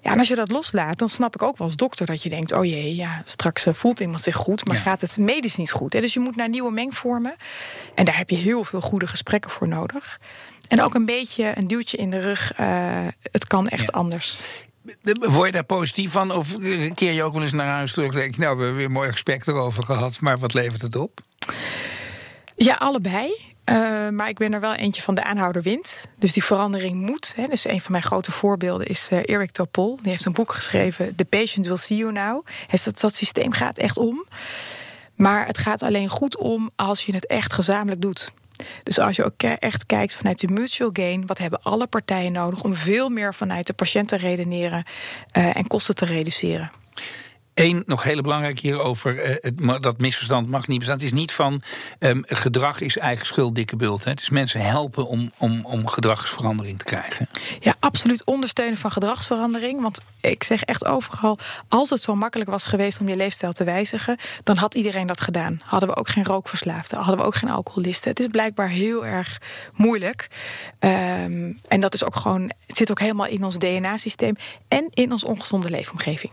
Ja, 0.02 0.12
en 0.12 0.18
als 0.18 0.28
je 0.28 0.36
dat 0.36 0.52
loslaat, 0.52 1.00
dan 1.00 1.10
snap 1.10 1.36
ik 1.36 1.42
ook 1.42 1.58
wel 1.58 1.68
als 1.68 1.76
dokter 1.76 2.06
dat 2.06 2.24
je 2.24 2.30
denkt: 2.30 2.52
oh 2.52 2.66
jee, 2.66 2.96
ja, 2.96 3.22
straks 3.26 3.66
voelt 3.72 4.00
iemand 4.00 4.22
zich 4.22 4.36
goed, 4.36 4.68
maar 4.68 4.76
ja. 4.76 4.82
gaat 4.82 5.02
het 5.02 5.18
medisch 5.18 5.56
niet 5.56 5.72
goed? 5.72 5.94
Hè? 5.94 6.02
Dus 6.02 6.14
je 6.14 6.20
moet 6.20 6.36
naar 6.36 6.50
nieuwe 6.50 6.72
mengvormen. 6.72 7.36
En 7.96 8.06
daar 8.06 8.18
heb 8.18 8.30
je 8.30 8.36
heel 8.36 8.64
veel 8.64 8.82
goede 8.82 9.08
gesprekken 9.08 9.52
voor 9.52 9.68
nodig. 9.68 10.20
En 10.68 10.82
ook 10.82 10.94
een 10.94 11.06
beetje 11.06 11.52
een 11.56 11.68
duwtje 11.68 11.98
in 11.98 12.10
de 12.10 12.20
rug. 12.20 12.60
Uh, 12.60 13.08
het 13.32 13.48
kan 13.48 13.68
echt 13.68 13.90
ja. 13.92 14.00
anders. 14.00 14.40
Word 15.20 15.46
je 15.46 15.52
daar 15.52 15.64
positief 15.64 16.12
van? 16.12 16.32
Of 16.32 16.58
keer 16.94 17.12
je 17.12 17.24
ook 17.24 17.34
wel 17.34 17.42
eens 17.42 17.52
naar 17.52 17.68
huis 17.68 17.94
terug? 17.94 18.14
Denk 18.14 18.36
je, 18.36 18.42
nou, 18.42 18.58
we 18.58 18.62
hebben 18.64 18.78
weer 18.78 18.88
een 18.88 18.92
mooi 18.92 19.12
gesprek 19.12 19.48
erover 19.48 19.84
gehad, 19.84 20.20
maar 20.20 20.38
wat 20.38 20.54
levert 20.54 20.82
het 20.82 20.96
op? 20.96 21.22
Ja, 22.56 22.74
allebei. 22.74 23.50
Uh, 23.66 24.10
maar 24.10 24.30
ik 24.30 24.38
ben 24.38 24.54
er 24.54 24.60
wel 24.60 24.74
eentje 24.74 25.02
van 25.02 25.16
de 25.16 25.24
aanhouder 25.24 25.62
wint. 25.62 26.06
Dus 26.18 26.34
die 26.34 26.44
verandering 26.44 27.02
moet. 27.02 27.34
Hè. 27.36 27.48
Dus 27.48 27.68
een 27.68 27.82
van 27.82 27.92
mijn 27.92 28.04
grote 28.04 28.32
voorbeelden 28.32 28.88
is 28.88 29.08
uh, 29.12 29.20
Eric 29.26 29.52
Topol. 29.52 30.00
Die 30.02 30.12
heeft 30.12 30.26
een 30.26 30.34
boek 30.34 30.52
geschreven, 30.52 31.16
The 31.16 31.26
Patient 31.26 31.66
Will 31.66 31.78
See 31.78 31.98
You 31.98 32.12
Now. 32.12 32.46
Dus 32.68 32.84
dat, 32.84 33.00
dat 33.00 33.16
systeem 33.16 33.52
gaat 33.52 33.78
echt 33.78 33.98
om. 33.98 34.26
Maar 35.16 35.46
het 35.48 35.58
gaat 35.58 35.84
alleen 35.84 36.10
goed 36.10 36.38
om 36.38 36.70
als 36.76 37.06
je 37.06 37.14
het 37.14 37.28
echt 37.28 37.54
gezamenlijk 37.54 38.02
doet. 38.02 38.32
Dus 38.84 39.00
als 39.00 39.16
je 39.16 39.24
ook 39.24 39.44
echt 39.44 39.86
kijkt 39.86 40.16
vanuit 40.16 40.40
de 40.40 40.48
mutual 40.48 40.90
gain, 40.94 41.26
wat 41.26 41.38
hebben 41.38 41.64
alle 41.64 41.88
partijen 41.88 42.32
nodig 42.32 42.64
om 42.64 42.76
veel 42.76 43.10
meer 43.10 43.34
vanuit 43.34 43.68
de 43.68 43.74
patiënt 43.74 44.08
te 44.08 44.16
redeneren 44.16 44.86
uh, 45.38 45.56
en 45.58 45.68
kosten 45.68 45.96
te 45.96 46.06
reduceren? 46.06 46.72
Eén, 47.62 47.84
nog 47.86 48.04
heel 48.04 48.22
belangrijk 48.22 48.60
hierover, 48.60 49.42
uh, 49.54 49.76
dat 49.80 49.98
misverstand 49.98 50.48
mag 50.48 50.68
niet 50.68 50.78
bestaan. 50.78 50.98
Het 50.98 51.06
is 51.06 51.12
niet 51.12 51.32
van 51.32 51.62
um, 52.00 52.24
gedrag 52.28 52.82
is 52.82 52.98
eigen 52.98 53.26
schuld, 53.26 53.56
dikke 53.56 53.76
bult. 53.76 54.04
Hè. 54.04 54.12
Het 54.12 54.22
is 54.22 54.30
mensen 54.30 54.62
helpen 54.62 55.08
om, 55.08 55.32
om, 55.38 55.66
om 55.66 55.88
gedragsverandering 55.88 56.78
te 56.78 56.86
krijgen. 56.86 57.30
Ja, 57.60 57.76
absoluut 57.80 58.24
ondersteunen 58.24 58.78
van 58.78 58.92
gedragsverandering. 58.92 59.82
Want 59.82 60.02
ik 60.22 60.44
zeg 60.44 60.64
echt 60.64 60.86
overal, 60.86 61.38
als 61.68 61.90
het 61.90 62.02
zo 62.02 62.16
makkelijk 62.16 62.50
was 62.50 62.64
geweest 62.64 63.00
om 63.00 63.08
je 63.08 63.16
leefstijl 63.16 63.52
te 63.52 63.64
wijzigen, 63.64 64.18
dan 64.44 64.58
had 64.58 64.76
iedereen 64.76 65.08
dat 65.08 65.22
gedaan. 65.22 65.62
Hadden 65.64 65.90
we 65.90 65.96
ook 65.96 66.10
geen 66.10 66.26
rookverslaafden, 66.26 66.98
hadden 66.98 67.18
we 67.18 67.24
ook 67.24 67.36
geen 67.36 67.50
alcoholisten. 67.50 68.10
Het 68.10 68.20
is 68.20 68.28
blijkbaar 68.28 68.70
heel 68.70 69.06
erg 69.06 69.42
moeilijk. 69.74 70.28
Um, 70.80 71.60
en 71.68 71.80
dat 71.80 71.94
is 71.94 72.04
ook 72.04 72.16
gewoon, 72.16 72.52
het 72.68 72.78
zit 72.78 72.92
ook 72.92 73.00
helemaal 73.00 73.28
in 73.28 73.44
ons 73.44 73.58
DNA-systeem 73.58 74.36
en 74.68 74.88
in 74.94 75.12
ons 75.12 75.24
ongezonde 75.24 75.70
leefomgeving. 75.70 76.32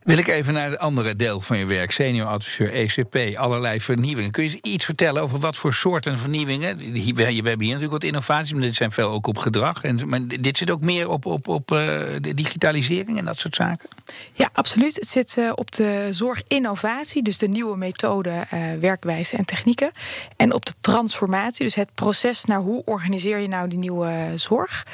Wil 0.00 0.18
ik 0.18 0.28
even 0.28 0.54
naar 0.54 0.70
het 0.70 0.78
andere 0.78 1.16
deel 1.16 1.40
van 1.40 1.58
je 1.58 1.66
werk, 1.66 1.90
senior 1.90 2.26
adviseur 2.26 2.72
ECP, 2.72 3.36
allerlei 3.36 3.80
vernieuwingen. 3.80 4.30
Kun 4.30 4.44
je 4.44 4.58
iets 4.62 4.84
vertellen 4.84 5.22
over 5.22 5.38
wat 5.38 5.56
voor 5.56 5.74
soorten 5.74 6.18
vernieuwingen? 6.18 6.78
We 6.78 7.22
hebben 7.22 7.42
hier 7.42 7.52
natuurlijk 7.52 7.92
wat 7.92 8.04
innovaties, 8.04 8.52
maar 8.52 8.62
dit 8.62 8.74
zijn 8.74 8.92
veel 8.92 9.10
ook 9.10 9.26
op 9.26 9.36
gedrag. 9.36 9.82
En, 9.82 10.08
maar 10.08 10.20
dit 10.40 10.56
zit 10.56 10.70
ook 10.70 10.80
meer 10.80 11.08
op, 11.08 11.26
op, 11.26 11.48
op 11.48 11.70
uh, 11.70 11.78
de 12.20 12.34
digitalisering 12.34 13.18
en 13.18 13.24
dat 13.24 13.38
soort 13.38 13.54
zaken? 13.54 13.88
Ja, 14.32 14.50
absoluut. 14.52 14.94
Het 14.94 15.08
zit 15.08 15.36
uh, 15.38 15.52
op 15.54 15.72
de 15.72 16.08
zorginnovatie, 16.10 17.22
dus 17.22 17.38
de 17.38 17.48
nieuwe 17.48 17.76
methoden, 17.76 18.46
uh, 18.54 18.60
werkwijzen 18.80 19.38
en 19.38 19.44
technieken. 19.44 19.90
En 20.36 20.54
op 20.54 20.66
de 20.66 20.74
transformatie, 20.80 21.64
dus 21.64 21.74
het 21.74 21.94
proces 21.94 22.44
naar 22.44 22.60
hoe 22.60 22.82
organiseer 22.84 23.38
je 23.38 23.48
nou 23.48 23.68
die 23.68 23.78
nieuwe 23.78 24.32
zorg. 24.34 24.86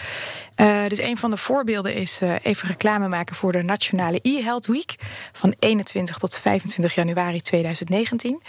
dus 0.89 0.99
een 0.99 1.17
van 1.17 1.31
de 1.31 1.37
voorbeelden 1.37 1.95
is 1.95 2.21
even 2.43 2.69
reclame 2.69 3.09
maken 3.09 3.37
voor 3.37 3.53
de 3.53 3.63
Nationale 3.63 4.19
e-Health 4.23 4.67
Week 4.67 4.96
van 5.33 5.55
21 5.59 6.19
tot 6.19 6.39
25 6.39 6.95
januari 6.95 7.41
2019. 7.41 8.43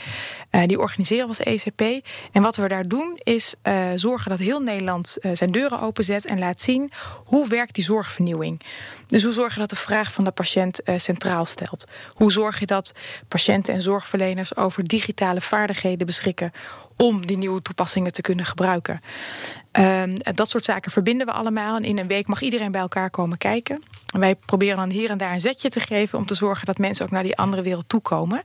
Uh, 0.51 0.63
die 0.65 0.79
organiseren 0.79 1.29
we 1.29 1.35
als 1.37 1.39
ECP. 1.39 2.07
En 2.31 2.41
wat 2.41 2.55
we 2.55 2.67
daar 2.67 2.87
doen 2.87 3.19
is 3.23 3.55
uh, 3.63 3.89
zorgen 3.95 4.29
dat 4.29 4.39
heel 4.39 4.59
Nederland 4.59 5.17
uh, 5.21 5.31
zijn 5.35 5.51
deuren 5.51 5.81
openzet 5.81 6.25
en 6.25 6.39
laat 6.39 6.61
zien 6.61 6.91
hoe 7.25 7.47
werkt 7.47 7.75
die 7.75 7.83
zorgvernieuwing. 7.83 8.61
Dus 9.07 9.23
hoe 9.23 9.33
zorg 9.33 9.53
je 9.53 9.59
dat 9.59 9.69
de 9.69 9.75
vraag 9.75 10.13
van 10.13 10.23
de 10.23 10.31
patiënt 10.31 10.81
centraal 10.97 11.45
stelt? 11.45 11.85
Hoe 12.13 12.31
zorg 12.31 12.59
je 12.59 12.65
dat 12.65 12.91
patiënten 13.27 13.73
en 13.73 13.81
zorgverleners 13.81 14.55
over 14.55 14.83
digitale 14.83 15.41
vaardigheden 15.41 16.05
beschikken 16.07 16.51
om 16.97 17.25
die 17.25 17.37
nieuwe 17.37 17.61
toepassingen 17.61 18.11
te 18.11 18.21
kunnen 18.21 18.45
gebruiken. 18.45 19.01
Uh, 19.79 20.03
dat 20.33 20.49
soort 20.49 20.65
zaken 20.65 20.91
verbinden 20.91 21.27
we 21.27 21.33
allemaal. 21.33 21.75
En 21.75 21.83
in 21.83 21.97
een 21.97 22.07
week 22.07 22.27
mag 22.27 22.41
iedereen 22.41 22.71
bij 22.71 22.81
elkaar 22.81 23.09
komen 23.09 23.37
kijken. 23.37 23.83
En 24.13 24.19
wij 24.19 24.35
proberen 24.35 24.77
dan 24.77 24.89
hier 24.89 25.09
en 25.09 25.17
daar 25.17 25.33
een 25.33 25.41
zetje 25.41 25.69
te 25.69 25.79
geven 25.79 26.17
om 26.17 26.25
te 26.25 26.35
zorgen 26.35 26.65
dat 26.65 26.77
mensen 26.77 27.05
ook 27.05 27.11
naar 27.11 27.23
die 27.23 27.37
andere 27.37 27.61
wereld 27.61 27.89
toekomen. 27.89 28.43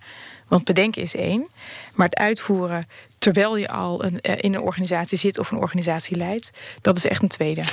Want 0.49 0.65
bedenken 0.65 1.03
is 1.03 1.15
één, 1.15 1.49
maar 1.95 2.07
het 2.07 2.19
uitvoeren 2.19 2.87
terwijl 3.19 3.57
je 3.57 3.69
al 3.69 4.05
een, 4.05 4.21
in 4.21 4.55
een 4.55 4.61
organisatie 4.61 5.19
zit 5.19 5.39
of 5.39 5.51
een 5.51 5.59
organisatie 5.59 6.17
leidt, 6.17 6.51
dat 6.81 6.97
is 6.97 7.07
echt 7.07 7.23
een 7.23 7.29
tweede. 7.29 7.65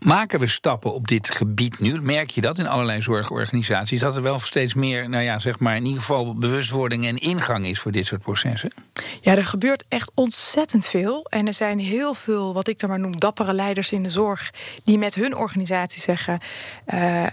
Maken 0.00 0.40
we 0.40 0.46
stappen 0.46 0.94
op 0.94 1.08
dit 1.08 1.30
gebied 1.30 1.78
nu? 1.78 2.00
Merk 2.00 2.30
je 2.30 2.40
dat 2.40 2.58
in 2.58 2.66
allerlei 2.66 3.02
zorgorganisaties? 3.02 4.00
Dat 4.00 4.16
er 4.16 4.22
wel 4.22 4.38
steeds 4.38 4.74
meer, 4.74 5.08
nou 5.08 5.24
ja, 5.24 5.38
zeg 5.38 5.58
maar 5.58 5.76
in 5.76 5.84
ieder 5.84 6.00
geval 6.00 6.34
bewustwording 6.34 7.06
en 7.06 7.18
ingang 7.18 7.66
is 7.66 7.80
voor 7.80 7.92
dit 7.92 8.06
soort 8.06 8.22
processen? 8.22 8.72
Ja, 9.20 9.36
er 9.36 9.44
gebeurt 9.44 9.84
echt 9.88 10.10
ontzettend 10.14 10.86
veel. 10.86 11.26
En 11.30 11.46
er 11.46 11.52
zijn 11.52 11.78
heel 11.78 12.14
veel, 12.14 12.52
wat 12.52 12.68
ik 12.68 12.78
dan 12.78 12.90
maar 12.90 12.98
noem, 12.98 13.18
dappere 13.18 13.54
leiders 13.54 13.92
in 13.92 14.02
de 14.02 14.08
zorg. 14.08 14.50
die 14.84 14.98
met 14.98 15.14
hun 15.14 15.36
organisatie 15.36 16.00
zeggen: 16.00 16.40
uh, 16.86 17.22
uh, 17.22 17.26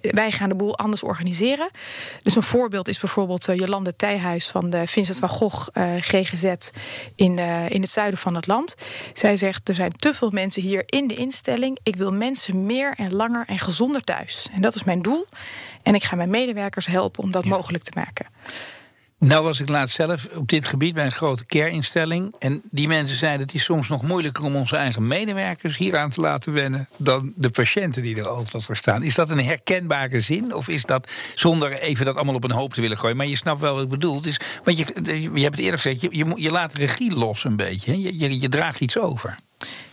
wij 0.00 0.30
gaan 0.30 0.48
de 0.48 0.54
boel 0.54 0.78
anders 0.78 1.02
organiseren. 1.02 1.70
Dus 2.22 2.36
een 2.36 2.42
voorbeeld 2.42 2.88
is 2.88 2.98
bijvoorbeeld 2.98 3.48
uh, 3.48 3.56
Jolande 3.56 3.96
Tijhuis 3.96 4.46
van 4.46 4.70
de 4.70 4.86
Vincent 4.86 5.18
van 5.18 5.28
Gogh 5.28 5.68
GGZ 5.98 6.44
in, 7.14 7.38
in 7.68 7.80
het 7.80 7.90
zuiden 7.90 8.18
van 8.18 8.34
het 8.34 8.46
land. 8.46 8.74
Zij 9.12 9.36
zegt: 9.36 9.68
er 9.68 9.74
zijn 9.74 9.92
te 9.92 10.14
veel 10.14 10.30
mensen 10.30 10.62
hier 10.62 10.82
in 10.86 11.06
de 11.06 11.14
instelling. 11.14 11.78
Ik 11.82 11.96
wil 11.96 12.12
mensen 12.16 12.66
meer 12.66 12.94
en 12.96 13.14
langer 13.14 13.44
en 13.46 13.58
gezonder 13.58 14.00
thuis. 14.00 14.48
En 14.52 14.60
dat 14.60 14.74
is 14.74 14.84
mijn 14.84 15.02
doel. 15.02 15.26
En 15.82 15.94
ik 15.94 16.04
ga 16.04 16.16
mijn 16.16 16.30
medewerkers 16.30 16.86
helpen 16.86 17.22
om 17.22 17.30
dat 17.30 17.44
mogelijk 17.44 17.84
te 17.84 17.92
maken. 17.94 18.26
Nou 19.18 19.44
was 19.44 19.60
ik 19.60 19.68
laatst 19.68 19.94
zelf 19.94 20.28
op 20.34 20.48
dit 20.48 20.66
gebied 20.66 20.94
bij 20.94 21.04
een 21.04 21.12
grote 21.12 21.46
care-instelling. 21.46 22.34
En 22.38 22.62
die 22.70 22.88
mensen 22.88 23.16
zeiden 23.16 23.46
het 23.46 23.54
is 23.54 23.64
soms 23.64 23.88
nog 23.88 24.02
moeilijker 24.02 24.44
om 24.44 24.56
onze 24.56 24.76
eigen 24.76 25.06
medewerkers 25.06 25.76
hier 25.76 25.96
aan 25.96 26.10
te 26.10 26.20
laten 26.20 26.52
wennen 26.52 26.88
dan 26.96 27.32
de 27.36 27.50
patiënten 27.50 28.02
die 28.02 28.16
er 28.16 28.28
overal 28.28 28.60
voor 28.60 28.76
staan. 28.76 29.02
Is 29.02 29.14
dat 29.14 29.30
een 29.30 29.44
herkenbare 29.44 30.20
zin? 30.20 30.54
Of 30.54 30.68
is 30.68 30.84
dat 30.84 31.10
zonder 31.34 31.72
even 31.72 32.04
dat 32.04 32.16
allemaal 32.16 32.34
op 32.34 32.44
een 32.44 32.50
hoop 32.50 32.74
te 32.74 32.80
willen 32.80 32.96
gooien? 32.96 33.16
Maar 33.16 33.26
je 33.26 33.36
snapt 33.36 33.60
wel 33.60 33.74
wat 33.74 33.82
ik 33.82 33.88
bedoel. 33.88 34.20
is, 34.24 34.40
want 34.64 34.78
je, 34.78 34.86
je 35.34 35.42
hebt 35.42 35.56
het 35.56 35.64
eerder 35.64 35.80
gezegd, 35.80 36.00
je, 36.00 36.08
je, 36.10 36.32
je 36.36 36.50
laat 36.50 36.74
regie 36.74 37.14
los 37.14 37.44
een 37.44 37.56
beetje. 37.56 38.00
Je, 38.00 38.18
je, 38.18 38.40
je 38.40 38.48
draagt 38.48 38.80
iets 38.80 38.98
over. 38.98 39.36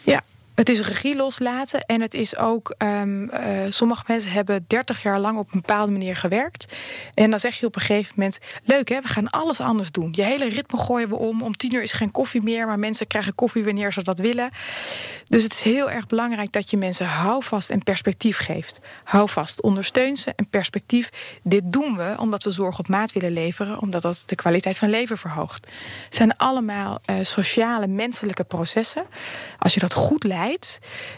Ja, 0.02 0.22
het 0.62 0.70
is 0.70 0.88
regie 0.88 1.16
loslaten 1.16 1.86
en 1.86 2.02
het 2.02 2.14
is 2.14 2.38
ook. 2.38 2.76
Um, 2.78 3.30
uh, 3.30 3.66
sommige 3.70 4.04
mensen 4.08 4.32
hebben 4.32 4.66
30 4.68 5.04
jaar 5.04 5.20
lang 5.20 5.38
op 5.38 5.54
een 5.54 5.62
bepaalde 5.62 5.92
manier 5.92 6.16
gewerkt. 6.16 6.76
En 7.14 7.30
dan 7.30 7.40
zeg 7.40 7.56
je 7.56 7.66
op 7.66 7.76
een 7.76 7.82
gegeven 7.82 8.14
moment: 8.16 8.40
Leuk 8.64 8.90
hè, 8.90 9.02
we 9.02 9.08
gaan 9.08 9.30
alles 9.30 9.60
anders 9.60 9.92
doen. 9.92 10.14
Je 10.16 10.24
hele 10.24 10.50
ritme 10.50 10.78
gooien 10.78 11.10
we 11.10 11.16
om. 11.16 11.42
Om 11.42 11.58
tien 11.58 11.74
uur 11.74 11.82
is 11.82 11.94
geen 11.94 12.12
koffie 12.12 12.42
meer, 12.42 12.68
maar 12.68 12.80
mensen 12.80 13.08
krijgen 13.08 13.36
koffie 13.36 13.64
wanneer 13.64 13.94
ze 13.94 14.04
dat 14.04 14.20
willen. 14.20 14.50
Dus 15.26 15.44
het 15.44 15.54
is 15.54 15.62
heel 15.62 15.90
erg 15.90 16.08
belangrijk 16.08 16.52
dat 16.52 16.70
je 16.70 16.78
mensen 16.78 17.06
houvast 17.06 17.70
en 17.70 17.84
perspectief 17.84 18.38
geeft. 18.38 18.80
Houvast, 19.04 19.62
ondersteun 19.62 20.18
ze 20.18 20.34
en 20.36 20.50
perspectief. 20.50 21.10
Dit 21.44 21.62
doen 21.66 21.98
we 21.98 22.16
omdat 22.18 22.44
we 22.44 22.52
zorg 22.52 22.80
op 22.80 22.88
maat 22.88 23.12
willen 23.12 23.32
leveren, 23.32 23.80
omdat 23.80 24.02
dat 24.02 24.24
de 24.26 24.36
kwaliteit 24.36 24.78
van 24.78 24.90
leven 24.90 25.18
verhoogt. 25.18 25.72
Het 26.06 26.16
zijn 26.16 26.38
allemaal 26.38 27.00
uh, 27.06 27.16
sociale, 27.22 27.88
menselijke 27.88 28.44
processen. 28.44 29.06
Als 29.60 29.74
je 29.74 29.80
dat 29.80 29.94
goed 29.94 30.24
leidt 30.24 30.50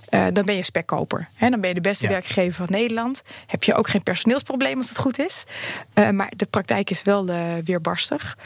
uh, 0.10 0.28
dan 0.34 0.46
ben 0.46 0.56
je 0.56 0.64
spekkoper. 0.64 1.28
Hè? 1.36 1.50
Dan 1.50 1.60
ben 1.60 1.70
je 1.70 1.76
de 1.76 1.82
beste 1.82 2.08
werkgever 2.08 2.54
van 2.54 2.68
Nederland. 2.70 3.22
Heb 3.48 3.64
je 3.64 3.74
ook 3.74 3.90
geen 3.90 4.04
personeelsprobleem 4.04 4.78
als 4.78 4.90
het 4.90 4.98
goed 4.98 5.20
is. 5.20 5.44
Uh, 5.96 6.10
maar 6.10 6.32
de 6.36 6.46
praktijk 6.46 6.90
is 6.90 7.04
wel 7.04 7.30
uh, 7.30 7.54
weerbarstig. 7.64 8.38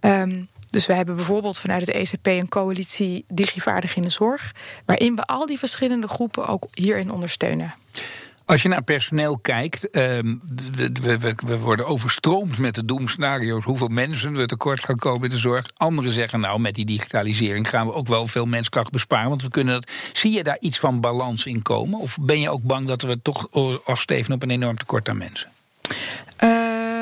Um, 0.00 0.48
dus 0.74 0.86
we 0.86 0.92
hebben 0.92 1.16
bijvoorbeeld 1.16 1.58
vanuit 1.58 1.86
het 1.86 1.96
ECP 1.96 2.26
een 2.26 2.48
coalitie 2.48 3.24
Digivaardig 3.28 3.96
in 3.96 4.02
de 4.02 4.10
Zorg. 4.10 4.52
Waarin 4.84 5.16
we 5.16 5.22
al 5.24 5.46
die 5.46 5.58
verschillende 5.58 6.08
groepen 6.08 6.46
ook 6.46 6.66
hierin 6.72 7.10
ondersteunen. 7.10 7.74
Als 8.46 8.62
je 8.62 8.68
naar 8.68 8.82
personeel 8.82 9.38
kijkt, 9.38 9.96
um, 9.96 10.40
we, 10.72 11.18
we, 11.18 11.34
we, 11.46 11.58
worden 11.58 11.86
overstroomd 11.86 12.58
met 12.58 12.74
de 12.74 12.84
doemscenario's. 12.84 13.64
Hoeveel 13.64 13.88
mensen 13.88 14.36
we 14.36 14.46
tekort 14.46 14.84
gaan 14.84 14.96
komen 14.96 15.24
in 15.24 15.30
de 15.30 15.36
zorg. 15.36 15.66
Anderen 15.76 16.12
zeggen, 16.12 16.40
nou, 16.40 16.60
met 16.60 16.74
die 16.74 16.84
digitalisering 16.84 17.68
gaan 17.68 17.86
we 17.86 17.92
ook 17.92 18.06
wel 18.06 18.26
veel 18.26 18.46
menskracht 18.46 18.90
besparen. 18.90 19.28
Want 19.28 19.42
we 19.42 19.48
kunnen 19.48 19.74
dat. 19.74 19.90
Zie 20.12 20.32
je 20.32 20.42
daar 20.42 20.56
iets 20.60 20.78
van 20.78 21.00
balans 21.00 21.46
in 21.46 21.62
komen? 21.62 22.00
Of 22.00 22.18
ben 22.20 22.40
je 22.40 22.50
ook 22.50 22.62
bang 22.62 22.86
dat 22.86 23.02
we 23.02 23.22
toch 23.22 23.48
afsteven 23.84 24.34
op 24.34 24.42
een 24.42 24.50
enorm 24.50 24.76
tekort 24.76 25.08
aan 25.08 25.16
mensen? 25.16 25.50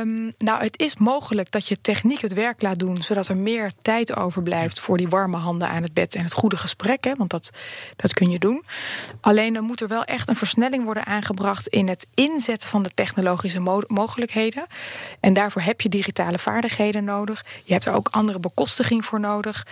Um, 0.02 0.32
nou, 0.38 0.62
het 0.62 0.78
is 0.80 0.96
mogelijk 0.96 1.50
dat 1.50 1.66
je 1.66 1.80
techniek 1.80 2.20
het 2.20 2.32
werk 2.32 2.62
laat 2.62 2.78
doen, 2.78 3.02
zodat 3.02 3.28
er 3.28 3.36
meer 3.36 3.72
tijd 3.82 4.16
overblijft 4.16 4.80
voor 4.80 4.96
die 4.96 5.08
warme 5.08 5.36
handen 5.36 5.68
aan 5.68 5.82
het 5.82 5.94
bed 5.94 6.14
en 6.14 6.24
het 6.24 6.32
goede 6.32 6.56
gesprek. 6.56 7.04
Hè, 7.04 7.14
want 7.14 7.30
dat, 7.30 7.50
dat 7.96 8.14
kun 8.14 8.30
je 8.30 8.38
doen. 8.38 8.64
Alleen 9.20 9.52
dan 9.52 9.64
moet 9.64 9.80
er 9.80 9.88
wel 9.88 10.04
echt 10.04 10.28
een 10.28 10.36
versnelling 10.36 10.84
worden 10.84 11.06
aangebracht 11.06 11.68
in 11.68 11.88
het 11.88 12.06
inzetten 12.14 12.68
van 12.68 12.82
de 12.82 12.90
technologische 12.94 13.60
mo 13.60 13.80
mogelijkheden. 13.86 14.66
En 15.20 15.32
daarvoor 15.32 15.62
heb 15.62 15.80
je 15.80 15.88
digitale 15.88 16.38
vaardigheden 16.38 17.04
nodig. 17.04 17.44
Je 17.64 17.72
hebt 17.72 17.84
er 17.84 17.94
ook 17.94 18.08
andere 18.10 18.40
bekostiging 18.40 19.04
voor 19.04 19.20
nodig. 19.20 19.66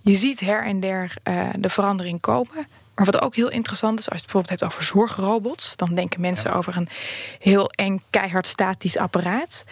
Je 0.00 0.14
ziet 0.14 0.40
her 0.40 0.64
en 0.64 0.80
der 0.80 1.16
uh, 1.24 1.48
de 1.58 1.70
verandering 1.70 2.20
komen. 2.20 2.66
Maar 2.94 3.04
wat 3.04 3.20
ook 3.20 3.34
heel 3.34 3.50
interessant 3.50 3.98
is, 3.98 4.10
als 4.10 4.20
je 4.20 4.24
het 4.24 4.32
bijvoorbeeld 4.32 4.60
hebt 4.60 4.72
over 4.72 4.84
zorgrobots, 4.84 5.76
dan 5.76 5.94
denken 5.94 6.20
mensen 6.20 6.52
over 6.52 6.76
een 6.76 6.88
heel 7.38 7.68
eng, 7.68 8.00
keihard 8.10 8.46
statisch 8.46 8.96
apparaat. 8.96 9.64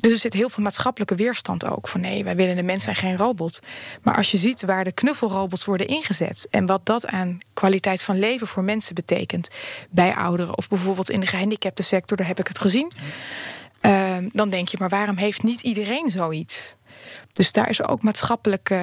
Dus 0.00 0.12
er 0.12 0.18
zit 0.18 0.32
heel 0.32 0.50
veel 0.50 0.62
maatschappelijke 0.62 1.14
weerstand 1.14 1.66
ook. 1.66 1.88
Van 1.88 2.00
nee, 2.00 2.24
wij 2.24 2.36
willen 2.36 2.56
de 2.56 2.62
mens 2.62 2.86
en 2.86 2.94
geen 2.94 3.16
robot. 3.16 3.60
Maar 4.02 4.16
als 4.16 4.30
je 4.30 4.36
ziet 4.36 4.62
waar 4.62 4.84
de 4.84 4.92
knuffelrobots 4.92 5.64
worden 5.64 5.86
ingezet 5.86 6.46
en 6.50 6.66
wat 6.66 6.86
dat 6.86 7.06
aan 7.06 7.38
kwaliteit 7.54 8.02
van 8.02 8.18
leven 8.18 8.46
voor 8.46 8.64
mensen 8.64 8.94
betekent 8.94 9.48
bij 9.90 10.14
ouderen 10.14 10.56
of 10.56 10.68
bijvoorbeeld 10.68 11.10
in 11.10 11.20
de 11.20 11.26
gehandicapte 11.26 11.82
sector, 11.82 12.16
daar 12.16 12.26
heb 12.26 12.38
ik 12.38 12.48
het 12.48 12.58
gezien. 12.58 12.92
Uh, 13.82 14.16
dan 14.32 14.50
denk 14.50 14.68
je, 14.68 14.76
maar 14.80 14.88
waarom 14.88 15.16
heeft 15.16 15.42
niet 15.42 15.60
iedereen 15.60 16.08
zoiets? 16.08 16.74
Dus 17.36 17.52
daar 17.52 17.68
is 17.68 17.82
ook 17.82 18.02
maatschappelijk 18.02 18.74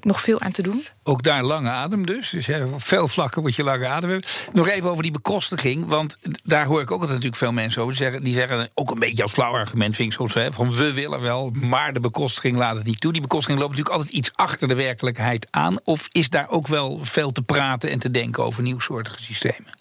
nog 0.00 0.20
veel 0.20 0.40
aan 0.40 0.52
te 0.52 0.62
doen. 0.62 0.84
Ook 1.02 1.22
daar 1.22 1.42
lange 1.42 1.68
adem 1.68 2.06
dus. 2.06 2.30
Dus 2.30 2.46
ja, 2.46 2.66
op 2.66 2.82
veel 2.82 3.08
vlakken 3.08 3.42
moet 3.42 3.54
je 3.54 3.62
lange 3.62 3.86
adem 3.86 4.10
hebben. 4.10 4.28
Nog 4.52 4.68
even 4.68 4.90
over 4.90 5.02
die 5.02 5.12
bekostiging. 5.12 5.86
Want 5.86 6.18
daar 6.44 6.64
hoor 6.64 6.80
ik 6.80 6.90
ook 6.90 7.00
altijd 7.00 7.10
natuurlijk 7.10 7.36
veel 7.36 7.52
mensen 7.52 7.82
over 7.82 7.94
zeggen. 7.94 8.24
Die 8.24 8.34
zeggen 8.34 8.70
ook 8.74 8.90
een 8.90 8.98
beetje 8.98 9.22
als 9.22 9.32
flauw 9.32 9.52
argument, 9.52 9.96
vind 9.96 10.08
ik 10.08 10.14
soms. 10.14 10.34
Hè, 10.34 10.52
van 10.52 10.74
we 10.74 10.92
willen 10.92 11.20
wel, 11.20 11.50
maar 11.50 11.92
de 11.92 12.00
bekostiging 12.00 12.56
laat 12.56 12.76
het 12.76 12.84
niet 12.84 13.00
toe. 13.00 13.12
Die 13.12 13.20
bekostiging 13.20 13.58
loopt 13.58 13.70
natuurlijk 13.70 13.96
altijd 13.98 14.16
iets 14.16 14.30
achter 14.34 14.68
de 14.68 14.74
werkelijkheid 14.74 15.46
aan. 15.50 15.76
Of 15.84 16.08
is 16.12 16.30
daar 16.30 16.48
ook 16.48 16.66
wel 16.66 16.98
veel 17.02 17.30
te 17.32 17.42
praten 17.42 17.90
en 17.90 17.98
te 17.98 18.10
denken 18.10 18.44
over 18.44 18.62
nieuwsoortige 18.62 19.22
systemen? 19.22 19.80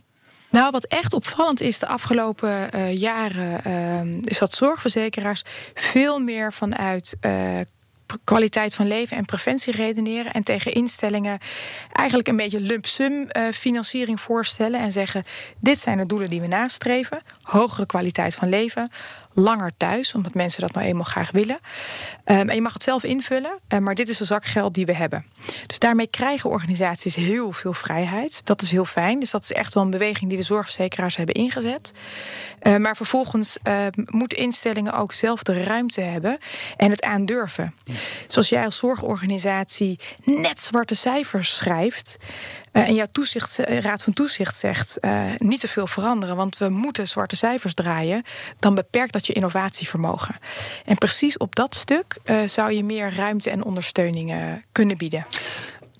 Nou, 0.50 0.71
wat 0.71 0.86
echt 0.86 1.13
opvallend 1.13 1.62
is 1.62 1.80
de 1.80 1.88
afgelopen 1.88 2.76
uh, 2.76 2.97
jaren, 2.97 3.62
uh, 3.67 4.21
is 4.24 4.38
dat 4.38 4.54
zorgverzekeraars 4.54 5.43
veel 5.74 6.19
meer 6.19 6.54
vanuit 6.54 7.17
uh, 7.21 7.56
kwaliteit 8.24 8.76
van 8.76 8.88
leven 8.88 9.17
en 9.17 9.26
preventie 9.26 9.74
redeneren. 9.74 10.34
En 10.34 10.43
tegen 10.43 10.74
instellingen 10.74 11.39
eigenlijk 11.91 12.28
een 12.28 12.36
beetje 12.36 12.60
lump 12.60 12.86
sum 12.86 13.13
uh, 13.13 13.52
financiering 13.52 14.21
voorstellen. 14.21 14.80
En 14.80 14.91
zeggen: 14.91 15.24
dit 15.60 15.80
zijn 15.80 15.97
de 15.97 16.06
doelen 16.06 16.30
die 16.30 16.41
we 16.41 16.47
nastreven. 16.47 17.21
Hogere 17.41 17.86
kwaliteit 17.86 18.36
van 18.36 18.50
leven, 18.50 18.91
langer 19.34 19.72
thuis, 19.78 20.15
omdat 20.15 20.34
mensen 20.34 20.62
dat 20.62 20.74
nou 20.74 20.88
eenmaal 20.88 21.04
graag 21.04 21.32
willen. 21.32 21.60
Um, 22.26 22.50
en 22.50 22.56
je 22.56 22.62
mag 22.62 22.74
het 22.74 22.84
zelf 22.84 23.04
invullen, 23.04 23.60
uh, 23.70 23.80
maar 23.80 23.96
dit 23.96 24.10
is 24.10 24.17
de 24.17 24.26
zak 24.26 24.46
geld 24.46 24.74
die 24.74 24.86
we 24.86 24.94
hebben. 24.94 25.26
Dus 25.65 25.80
daarmee 25.80 26.08
krijgen 26.08 26.50
organisaties 26.50 27.15
heel 27.15 27.52
veel 27.52 27.74
vrijheid. 27.74 28.46
Dat 28.46 28.62
is 28.62 28.72
heel 28.72 28.86
fijn. 28.86 29.20
Dus 29.20 29.32
dat 29.32 29.44
is 29.44 29.52
echt 29.52 29.74
wel 29.74 29.84
een 29.84 29.89
beweging 29.89 30.30
die 30.30 30.39
de 30.39 30.46
zorgverzekeraars 30.46 31.15
hebben 31.15 31.36
ingezet. 31.36 31.94
Uh, 32.62 32.78
maar 32.78 32.96
vervolgens 32.96 33.58
uh, 33.63 33.86
moeten 34.06 34.38
instellingen 34.38 34.94
ook 34.94 35.13
zelf 35.13 35.44
de 35.44 35.63
ruimte 35.63 36.02
hebben 36.02 36.38
en 36.78 36.91
het 36.91 37.04
aandurven. 37.04 37.76
Zoals 38.28 38.50
jij 38.50 38.65
als 38.65 38.78
zorgorganisatie 38.78 40.00
net 40.24 40.60
zwarte 40.60 40.96
cijfers 40.96 41.56
schrijft. 41.56 42.17
Uh, 42.74 42.88
en 42.88 42.96
jouw 42.96 43.08
toezicht, 43.12 43.58
raad 43.58 44.04
van 44.04 44.14
toezicht 44.14 44.56
zegt 44.56 44.98
uh, 45.02 45.32
niet 45.38 45.60
te 45.60 45.68
veel 45.68 45.88
veranderen, 45.88 46.36
want 46.36 46.58
we 46.58 46.70
moeten 46.70 47.08
zwarte 47.08 47.36
cijfers 47.36 47.74
draaien, 47.74 48.24
dan 48.60 48.76
beperkt 48.76 49.14
dat 49.14 49.28
je 49.28 49.34
innovatievermogen. 49.34 50.36
En 50.86 50.98
precies 50.98 51.38
op 51.38 51.56
dat 51.56 51.76
stuk 51.76 52.18
zou 52.46 52.72
je 52.72 52.84
meer 52.84 53.16
ruimte 53.16 53.50
en 53.50 53.64
ondersteuning 53.64 54.60
kunnen 54.72 54.98
bieden. 54.98 55.26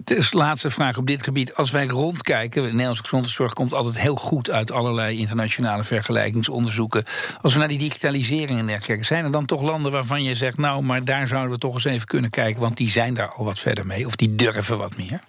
Dus 0.04 0.34
laatste 0.34 0.70
vraag 0.70 0.98
op 0.98 1.08
dit 1.08 1.24
gebied. 1.24 1.56
Als 1.56 1.72
wij 1.72 1.88
rondkijken, 1.88 2.62
de 2.64 2.70
Nederlandse 2.70 3.04
gezondheidszorg 3.04 3.54
komt 3.54 3.74
altijd 3.74 4.00
heel 4.00 4.16
goed 4.16 4.50
uit 4.50 4.72
allerlei 4.72 5.18
internationale 5.18 5.84
vergelijkingsonderzoeken. 5.84 7.04
Als 7.42 7.54
we 7.54 7.60
naar 7.60 7.68
die 7.68 7.78
digitalisering 7.78 8.60
en 8.60 8.68
dergelijke, 8.68 9.04
zijn 9.04 9.26
er 9.26 9.32
dan 9.32 9.46
toch 9.46 9.62
landen 9.62 9.92
waarvan 9.92 10.24
je 10.24 10.36
zegt, 10.36 10.58
nou, 10.58 10.84
maar 10.84 11.04
daar 11.04 11.28
zouden 11.28 11.52
we 11.52 11.58
toch 11.58 11.74
eens 11.74 11.86
even 11.86 12.08
kunnen 12.08 12.30
kijken, 12.30 12.62
want 12.62 12.78
die 12.78 12.90
zijn 12.90 13.14
daar 13.14 13.30
al 13.30 13.46
wat 13.46 13.60
verder 13.60 13.86
mee, 13.86 14.06
of 14.06 14.16
die 14.16 14.36
durven 14.36 14.78
wat 14.78 14.98
meer? 14.98 15.20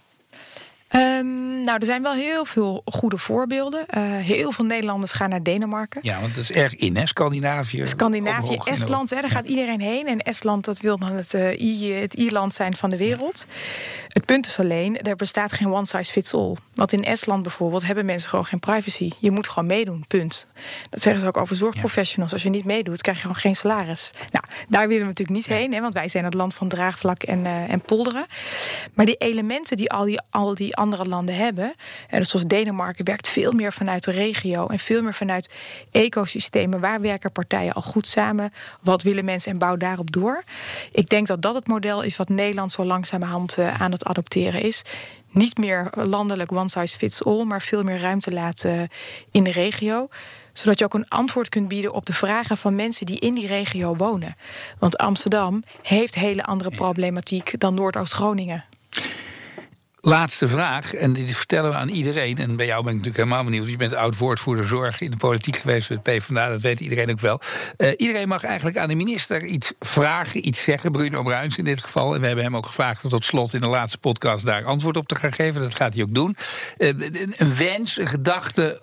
Um, 0.94 1.51
nou, 1.64 1.78
er 1.78 1.86
zijn 1.86 2.02
wel 2.02 2.12
heel 2.12 2.44
veel 2.44 2.82
goede 2.84 3.18
voorbeelden. 3.18 3.86
Uh, 3.96 4.16
heel 4.16 4.52
veel 4.52 4.64
Nederlanders 4.64 5.12
gaan 5.12 5.30
naar 5.30 5.42
Denemarken. 5.42 6.00
Ja, 6.02 6.20
want 6.20 6.34
dat 6.34 6.42
is 6.42 6.52
erg 6.52 6.74
in, 6.74 6.96
hè? 6.96 7.06
Scandinavië. 7.06 7.86
Scandinavië, 7.86 8.56
Estland, 8.64 9.10
hè, 9.10 9.20
daar 9.20 9.30
gaat 9.30 9.46
iedereen 9.46 9.80
heen. 9.80 10.06
En 10.06 10.18
Estland, 10.18 10.64
dat 10.64 10.80
wil 10.80 10.98
dan 10.98 11.12
het, 11.12 11.34
uh, 11.34 12.00
het 12.00 12.14
Ierland 12.14 12.54
zijn 12.54 12.76
van 12.76 12.90
de 12.90 12.96
wereld. 12.96 13.46
Ja. 13.48 13.54
Het 14.08 14.24
punt 14.24 14.46
is 14.46 14.58
alleen, 14.58 15.00
er 15.00 15.16
bestaat 15.16 15.52
geen 15.52 15.72
one 15.72 15.86
size 15.86 16.12
fits 16.12 16.34
all. 16.34 16.56
Want 16.74 16.92
in 16.92 17.04
Estland 17.04 17.42
bijvoorbeeld 17.42 17.86
hebben 17.86 18.04
mensen 18.04 18.28
gewoon 18.28 18.44
geen 18.44 18.58
privacy. 18.58 19.10
Je 19.18 19.30
moet 19.30 19.48
gewoon 19.48 19.66
meedoen, 19.66 20.04
punt. 20.08 20.46
Dat 20.90 21.02
zeggen 21.02 21.20
ze 21.20 21.26
ook 21.26 21.36
over 21.36 21.56
zorgprofessionals. 21.56 22.30
Ja. 22.30 22.36
Als 22.36 22.46
je 22.46 22.50
niet 22.50 22.64
meedoet, 22.64 23.00
krijg 23.00 23.16
je 23.16 23.22
gewoon 23.22 23.40
geen 23.40 23.56
salaris. 23.56 24.10
Nou, 24.30 24.44
daar 24.68 24.88
willen 24.88 25.02
we 25.02 25.08
natuurlijk 25.08 25.38
niet 25.38 25.46
heen, 25.46 25.72
hè, 25.72 25.80
want 25.80 25.94
wij 25.94 26.08
zijn 26.08 26.24
het 26.24 26.34
land 26.34 26.54
van 26.54 26.68
draagvlak 26.68 27.22
en, 27.22 27.38
uh, 27.44 27.72
en 27.72 27.82
polderen. 27.82 28.26
Maar 28.94 29.06
die 29.06 29.16
elementen 29.16 29.76
die 29.76 29.90
al 29.90 30.04
die, 30.04 30.20
al 30.30 30.54
die 30.54 30.76
andere 30.76 31.04
landen 31.04 31.36
hebben. 31.36 31.51
En 31.58 32.18
dus 32.18 32.28
zoals 32.28 32.46
Denemarken 32.46 33.04
werkt 33.04 33.28
veel 33.28 33.52
meer 33.52 33.72
vanuit 33.72 34.04
de 34.04 34.10
regio 34.10 34.66
en 34.66 34.78
veel 34.78 35.02
meer 35.02 35.14
vanuit 35.14 35.50
ecosystemen. 35.90 36.80
Waar 36.80 37.00
werken 37.00 37.32
partijen 37.32 37.72
al 37.72 37.82
goed 37.82 38.06
samen? 38.06 38.52
Wat 38.82 39.02
willen 39.02 39.24
mensen 39.24 39.52
en 39.52 39.58
bouw 39.58 39.76
daarop 39.76 40.12
door? 40.12 40.42
Ik 40.92 41.08
denk 41.08 41.26
dat 41.26 41.42
dat 41.42 41.54
het 41.54 41.66
model 41.66 42.02
is 42.02 42.16
wat 42.16 42.28
Nederland 42.28 42.72
zo 42.72 42.84
langzamerhand 42.84 43.58
uh, 43.58 43.80
aan 43.80 43.92
het 43.92 44.04
adopteren 44.04 44.62
is. 44.62 44.82
Niet 45.30 45.58
meer 45.58 45.92
landelijk 45.94 46.52
one 46.52 46.68
size 46.68 46.96
fits 46.96 47.24
all, 47.24 47.44
maar 47.44 47.62
veel 47.62 47.82
meer 47.82 48.00
ruimte 48.00 48.32
laten 48.32 48.88
in 49.30 49.44
de 49.44 49.52
regio 49.52 50.08
zodat 50.52 50.78
je 50.78 50.84
ook 50.84 50.94
een 50.94 51.08
antwoord 51.08 51.48
kunt 51.48 51.68
bieden 51.68 51.92
op 51.92 52.06
de 52.06 52.12
vragen 52.12 52.56
van 52.56 52.74
mensen 52.74 53.06
die 53.06 53.18
in 53.18 53.34
die 53.34 53.46
regio 53.46 53.96
wonen. 53.96 54.36
Want 54.78 54.98
Amsterdam 54.98 55.62
heeft 55.82 56.14
hele 56.14 56.42
andere 56.42 56.70
problematiek 56.70 57.60
dan 57.60 57.74
Noordoost-Groningen. 57.74 58.64
Laatste 60.04 60.48
vraag, 60.48 60.94
en 60.94 61.12
dit 61.12 61.36
vertellen 61.36 61.70
we 61.70 61.76
aan 61.76 61.88
iedereen. 61.88 62.38
En 62.38 62.56
bij 62.56 62.66
jou 62.66 62.82
ben 62.82 62.92
ik 62.92 62.98
natuurlijk 62.98 63.24
helemaal 63.24 63.44
benieuwd. 63.44 63.68
Je 63.68 63.76
bent 63.76 63.94
oud 63.94 64.18
woordvoerder 64.18 64.66
zorg 64.66 65.00
in 65.00 65.10
de 65.10 65.16
politiek 65.16 65.56
geweest 65.56 65.88
met 65.88 66.02
PvdA, 66.02 66.48
dat 66.48 66.60
weet 66.60 66.80
iedereen 66.80 67.10
ook 67.10 67.20
wel. 67.20 67.40
Uh, 67.78 67.90
iedereen 67.96 68.28
mag 68.28 68.44
eigenlijk 68.44 68.76
aan 68.76 68.88
de 68.88 68.94
minister 68.94 69.44
iets 69.44 69.72
vragen, 69.80 70.46
iets 70.46 70.62
zeggen. 70.62 70.92
Bruno 70.92 71.22
Bruins 71.22 71.56
in 71.56 71.64
dit 71.64 71.82
geval. 71.82 72.14
En 72.14 72.20
we 72.20 72.26
hebben 72.26 72.44
hem 72.44 72.56
ook 72.56 72.66
gevraagd 72.66 73.08
tot 73.08 73.24
slot 73.24 73.54
in 73.54 73.60
de 73.60 73.66
laatste 73.66 73.98
podcast 73.98 74.44
daar 74.44 74.64
antwoord 74.64 74.96
op 74.96 75.08
te 75.08 75.14
gaan 75.14 75.32
geven. 75.32 75.60
Dat 75.60 75.74
gaat 75.74 75.94
hij 75.94 76.02
ook 76.02 76.14
doen. 76.14 76.36
Uh, 76.78 76.88
een 77.36 77.56
wens, 77.56 77.98
een 77.98 78.06
gedachte, 78.06 78.78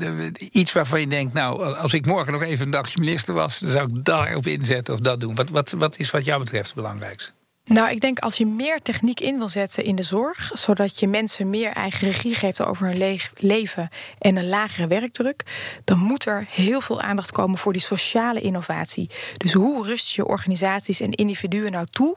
uh, 0.00 0.50
iets 0.50 0.72
waarvan 0.72 1.00
je 1.00 1.06
denkt: 1.06 1.34
Nou, 1.34 1.74
als 1.74 1.92
ik 1.92 2.06
morgen 2.06 2.32
nog 2.32 2.42
even 2.42 2.64
een 2.64 2.70
dagje 2.70 3.00
minister 3.00 3.34
was, 3.34 3.58
dan 3.58 3.70
zou 3.70 3.88
ik 3.88 4.04
daarop 4.04 4.46
inzetten 4.46 4.94
of 4.94 5.00
dat 5.00 5.20
doen. 5.20 5.34
Wat, 5.34 5.50
wat, 5.50 5.70
wat 5.70 5.98
is 5.98 6.10
wat 6.10 6.24
jou 6.24 6.38
betreft 6.38 6.66
het 6.66 6.74
belangrijkste? 6.74 7.32
Nou, 7.70 7.90
ik 7.90 8.00
denk 8.00 8.18
als 8.18 8.36
je 8.36 8.46
meer 8.46 8.82
techniek 8.82 9.20
in 9.20 9.38
wil 9.38 9.48
zetten 9.48 9.84
in 9.84 9.96
de 9.96 10.02
zorg, 10.02 10.50
zodat 10.52 10.98
je 10.98 11.08
mensen 11.08 11.50
meer 11.50 11.72
eigen 11.72 12.08
regie 12.08 12.34
geeft 12.34 12.64
over 12.64 12.86
hun 12.86 12.98
le 12.98 13.20
leven 13.36 13.88
en 14.18 14.36
een 14.36 14.48
lagere 14.48 14.86
werkdruk, 14.86 15.42
dan 15.84 15.98
moet 15.98 16.26
er 16.26 16.46
heel 16.50 16.80
veel 16.80 17.00
aandacht 17.00 17.32
komen 17.32 17.58
voor 17.58 17.72
die 17.72 17.82
sociale 17.82 18.40
innovatie. 18.40 19.10
Dus 19.36 19.52
hoe 19.52 19.86
rust 19.86 20.14
je 20.14 20.26
organisaties 20.26 21.00
en 21.00 21.10
individuen 21.10 21.72
nou 21.72 21.86
toe 21.90 22.16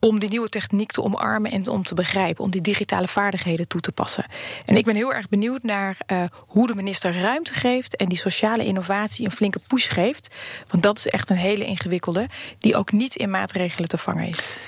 om 0.00 0.18
die 0.18 0.28
nieuwe 0.28 0.48
techniek 0.48 0.92
te 0.92 1.02
omarmen 1.02 1.50
en 1.50 1.68
om 1.68 1.82
te 1.82 1.94
begrijpen, 1.94 2.44
om 2.44 2.50
die 2.50 2.60
digitale 2.60 3.08
vaardigheden 3.08 3.68
toe 3.68 3.80
te 3.80 3.92
passen? 3.92 4.26
En 4.64 4.76
ik 4.76 4.84
ben 4.84 4.96
heel 4.96 5.14
erg 5.14 5.28
benieuwd 5.28 5.62
naar 5.62 5.96
uh, 6.06 6.24
hoe 6.46 6.66
de 6.66 6.74
minister 6.74 7.20
ruimte 7.20 7.54
geeft 7.54 7.96
en 7.96 8.08
die 8.08 8.18
sociale 8.18 8.64
innovatie 8.64 9.24
een 9.24 9.32
flinke 9.32 9.60
push 9.66 9.92
geeft, 9.92 10.34
want 10.68 10.82
dat 10.82 10.98
is 10.98 11.06
echt 11.06 11.30
een 11.30 11.36
hele 11.36 11.64
ingewikkelde 11.64 12.28
die 12.58 12.76
ook 12.76 12.92
niet 12.92 13.16
in 13.16 13.30
maatregelen 13.30 13.88
te 13.88 13.98
vangen 13.98 14.28
is. 14.28 14.58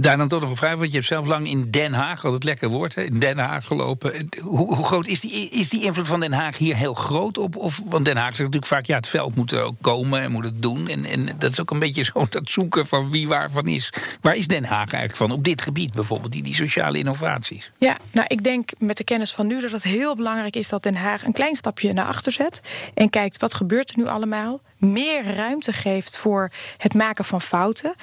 Daar 0.00 0.16
dan 0.16 0.28
toch 0.28 0.40
nog 0.40 0.50
een 0.50 0.56
vraag, 0.56 0.74
want 0.74 0.88
je 0.88 0.96
hebt 0.96 1.06
zelf 1.06 1.26
lang 1.26 1.48
in 1.48 1.70
Den 1.70 1.92
Haag, 1.92 2.24
al 2.24 2.32
het 2.32 2.44
lekker 2.44 2.68
woord, 2.68 2.94
hè, 2.94 3.02
in 3.02 3.18
Den 3.18 3.38
Haag 3.38 3.64
gelopen. 3.64 4.28
Hoe, 4.40 4.74
hoe, 4.74 4.84
groot 4.84 5.06
is 5.06 5.20
die, 5.20 5.48
is 5.48 5.68
die 5.68 5.82
invloed 5.82 6.06
van 6.06 6.20
Den 6.20 6.32
Haag 6.32 6.58
hier 6.58 6.76
heel 6.76 6.94
groot 6.94 7.38
op? 7.38 7.56
Of, 7.56 7.82
want 7.84 8.04
Den 8.04 8.16
Haag 8.16 8.26
zegt 8.26 8.38
natuurlijk 8.38 8.66
vaak, 8.66 8.86
ja, 8.86 8.96
het 8.96 9.08
veld 9.08 9.34
moet 9.34 9.54
ook 9.54 9.74
komen 9.80 10.20
en 10.20 10.32
moet 10.32 10.44
het 10.44 10.62
doen. 10.62 10.88
En, 10.88 11.04
en 11.04 11.28
dat 11.38 11.52
is 11.52 11.60
ook 11.60 11.70
een 11.70 11.78
beetje 11.78 12.04
zo 12.04 12.26
dat 12.30 12.48
zoeken 12.48 12.86
van 12.86 13.10
wie 13.10 13.28
waarvan 13.28 13.66
is. 13.66 13.92
Waar 14.20 14.36
is 14.36 14.46
Den 14.46 14.64
Haag 14.64 14.92
eigenlijk 14.92 15.16
van 15.16 15.30
op 15.30 15.44
dit 15.44 15.62
gebied 15.62 15.94
bijvoorbeeld, 15.94 16.32
die, 16.32 16.42
die 16.42 16.54
sociale 16.54 16.98
innovaties? 16.98 17.70
Ja, 17.78 17.96
nou, 18.12 18.26
ik 18.28 18.44
denk 18.44 18.70
met 18.78 18.96
de 18.96 19.04
kennis 19.04 19.32
van 19.32 19.46
nu 19.46 19.60
dat 19.60 19.70
het 19.70 19.82
heel 19.82 20.16
belangrijk 20.16 20.56
is 20.56 20.68
dat 20.68 20.82
Den 20.82 20.96
Haag 20.96 21.24
een 21.24 21.32
klein 21.32 21.54
stapje 21.54 21.92
naar 21.92 22.06
achter 22.06 22.32
zet. 22.32 22.62
En 22.94 23.10
kijkt, 23.10 23.40
wat 23.40 23.54
gebeurt 23.54 23.90
er 23.90 23.98
nu 23.98 24.06
allemaal? 24.06 24.60
Meer 24.76 25.34
ruimte 25.34 25.72
geeft 25.72 26.16
voor 26.18 26.50
het 26.76 26.94
maken 26.94 27.24
van 27.24 27.40
fouten. 27.40 27.94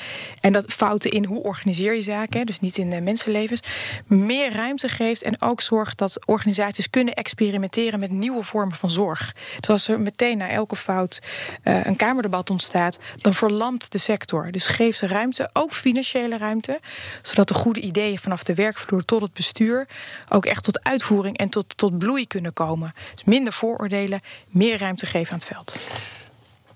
En 0.41 0.53
dat 0.53 0.73
fouten 0.73 1.11
in 1.11 1.25
hoe 1.25 1.43
organiseer 1.43 1.84
je 1.93 2.01
zaken, 2.01 2.45
dus 2.45 2.59
niet 2.59 2.77
in 2.77 3.03
mensenlevens, 3.03 3.61
meer 4.07 4.51
ruimte 4.51 4.89
geeft 4.89 5.21
en 5.21 5.41
ook 5.41 5.61
zorgt 5.61 5.97
dat 5.97 6.25
organisaties 6.25 6.89
kunnen 6.89 7.13
experimenteren 7.13 7.99
met 7.99 8.11
nieuwe 8.11 8.43
vormen 8.43 8.75
van 8.75 8.89
zorg. 8.89 9.35
Dus 9.59 9.69
als 9.69 9.87
er 9.87 9.99
meteen 9.99 10.37
na 10.37 10.49
elke 10.49 10.75
fout 10.75 11.21
uh, 11.63 11.85
een 11.85 11.95
kamerdebat 11.95 12.49
ontstaat, 12.49 12.99
dan 13.21 13.33
verlamt 13.33 13.91
de 13.91 13.97
sector. 13.97 14.51
Dus 14.51 14.67
geef 14.67 14.95
ze 14.95 15.07
ruimte, 15.07 15.49
ook 15.53 15.73
financiële 15.73 16.37
ruimte, 16.37 16.79
zodat 17.21 17.47
de 17.47 17.53
goede 17.53 17.79
ideeën 17.79 18.19
vanaf 18.19 18.43
de 18.43 18.53
werkvloer 18.53 19.05
tot 19.05 19.21
het 19.21 19.33
bestuur 19.33 19.87
ook 20.29 20.45
echt 20.45 20.63
tot 20.63 20.83
uitvoering 20.83 21.37
en 21.37 21.49
tot, 21.49 21.77
tot 21.77 21.97
bloei 21.97 22.27
kunnen 22.27 22.53
komen. 22.53 22.93
Dus 23.13 23.23
minder 23.23 23.53
vooroordelen, 23.53 24.21
meer 24.49 24.77
ruimte 24.77 25.05
geven 25.05 25.33
aan 25.33 25.39
het 25.39 25.47
veld. 25.47 25.79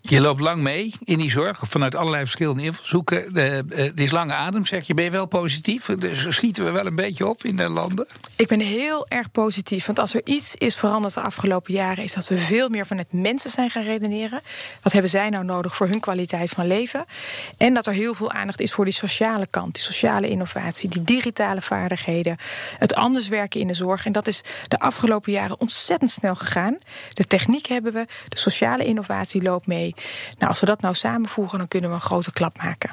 Je 0.09 0.21
loopt 0.21 0.39
lang 0.39 0.61
mee 0.61 0.93
in 1.03 1.17
die 1.17 1.31
zorg, 1.31 1.59
vanuit 1.63 1.95
allerlei 1.95 2.21
verschillende 2.23 2.63
invalshoeken. 2.63 3.35
Het 3.75 3.99
is 3.99 4.11
lange 4.11 4.33
adem, 4.33 4.65
zeg 4.65 4.87
je. 4.87 4.93
Ben 4.93 5.03
je 5.03 5.11
wel 5.11 5.25
positief? 5.25 5.85
Dus 5.85 6.35
schieten 6.35 6.65
we 6.65 6.71
wel 6.71 6.85
een 6.85 6.95
beetje 6.95 7.27
op 7.27 7.43
in 7.43 7.55
de 7.55 7.69
landen? 7.69 8.07
Ik 8.35 8.47
ben 8.47 8.59
heel 8.59 9.07
erg 9.07 9.31
positief. 9.31 9.85
Want 9.85 9.99
als 9.99 10.13
er 10.13 10.21
iets 10.23 10.55
is 10.55 10.75
veranderd 10.75 11.13
de 11.13 11.21
afgelopen 11.21 11.73
jaren... 11.73 12.03
is 12.03 12.13
dat 12.13 12.27
we 12.27 12.37
veel 12.37 12.69
meer 12.69 12.85
vanuit 12.85 13.07
mensen 13.11 13.49
zijn 13.49 13.69
gaan 13.69 13.83
redeneren. 13.83 14.41
Wat 14.81 14.91
hebben 14.91 15.11
zij 15.11 15.29
nou 15.29 15.45
nodig 15.45 15.75
voor 15.75 15.87
hun 15.87 15.99
kwaliteit 15.99 16.49
van 16.49 16.67
leven? 16.67 17.05
En 17.57 17.73
dat 17.73 17.87
er 17.87 17.93
heel 17.93 18.13
veel 18.13 18.31
aandacht 18.31 18.59
is 18.59 18.73
voor 18.73 18.85
die 18.85 18.93
sociale 18.93 19.47
kant. 19.49 19.73
Die 19.73 19.83
sociale 19.83 20.29
innovatie, 20.29 20.89
die 20.89 21.03
digitale 21.03 21.61
vaardigheden. 21.61 22.37
Het 22.77 22.95
anders 22.95 23.27
werken 23.27 23.59
in 23.59 23.67
de 23.67 23.73
zorg. 23.73 24.05
En 24.05 24.11
dat 24.11 24.27
is 24.27 24.41
de 24.67 24.79
afgelopen 24.79 25.31
jaren 25.31 25.59
ontzettend 25.59 26.11
snel 26.11 26.35
gegaan. 26.35 26.77
De 27.13 27.23
techniek 27.23 27.65
hebben 27.65 27.93
we, 27.93 28.05
de 28.27 28.37
sociale 28.37 28.85
innovatie 28.85 29.41
loopt 29.41 29.67
mee... 29.67 29.93
Nou, 30.37 30.49
als 30.49 30.59
we 30.59 30.65
dat 30.65 30.81
nou 30.81 30.95
samenvoegen, 30.95 31.57
dan 31.57 31.67
kunnen 31.67 31.89
we 31.89 31.95
een 31.95 32.01
grote 32.01 32.31
klap 32.31 32.57
maken. 32.57 32.89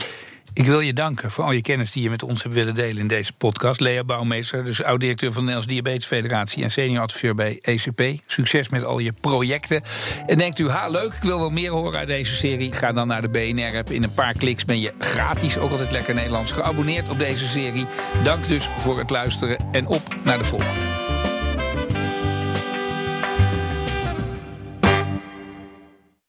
Ik 0.56 0.66
wil 0.66 0.80
je 0.80 0.92
danken 0.92 1.30
voor 1.30 1.44
al 1.44 1.52
je 1.52 1.62
kennis 1.62 1.92
die 1.92 2.02
je 2.02 2.10
met 2.10 2.22
ons 2.22 2.42
hebt 2.42 2.54
willen 2.54 2.74
delen 2.74 2.98
in 2.98 3.06
deze 3.06 3.32
podcast. 3.32 3.80
Lea 3.80 4.04
Bouwmeester, 4.04 4.64
dus 4.64 4.82
oud-directeur 4.82 5.32
van 5.32 5.44
de 5.44 5.52
Nederlandse 5.52 5.82
Diabetes 5.82 6.06
Federatie 6.06 6.62
en 6.62 6.70
senior 6.70 7.02
adviseur 7.02 7.34
bij 7.34 7.58
ECP. 7.62 8.02
Succes 8.26 8.68
met 8.68 8.84
al 8.84 8.98
je 8.98 9.12
projecten. 9.20 9.82
En 10.26 10.38
denkt 10.38 10.58
u, 10.58 10.68
ha, 10.68 10.88
leuk, 10.88 11.12
ik 11.12 11.22
wil 11.22 11.38
wel 11.38 11.50
meer 11.50 11.70
horen 11.70 11.98
uit 11.98 12.08
deze 12.08 12.34
serie? 12.36 12.72
Ga 12.72 12.92
dan 12.92 13.06
naar 13.06 13.22
de 13.22 13.28
BNR-app. 13.28 13.90
In 13.90 14.02
een 14.02 14.14
paar 14.14 14.32
kliks 14.32 14.64
ben 14.64 14.80
je 14.80 14.92
gratis, 14.98 15.58
ook 15.58 15.70
altijd 15.70 15.92
lekker 15.92 16.14
Nederlands, 16.14 16.52
geabonneerd 16.52 17.08
op 17.08 17.18
deze 17.18 17.46
serie. 17.46 17.86
Dank 18.22 18.46
dus 18.46 18.68
voor 18.76 18.98
het 18.98 19.10
luisteren 19.10 19.58
en 19.72 19.86
op 19.86 20.16
naar 20.24 20.38
de 20.38 20.44
volgende. 20.44 21.05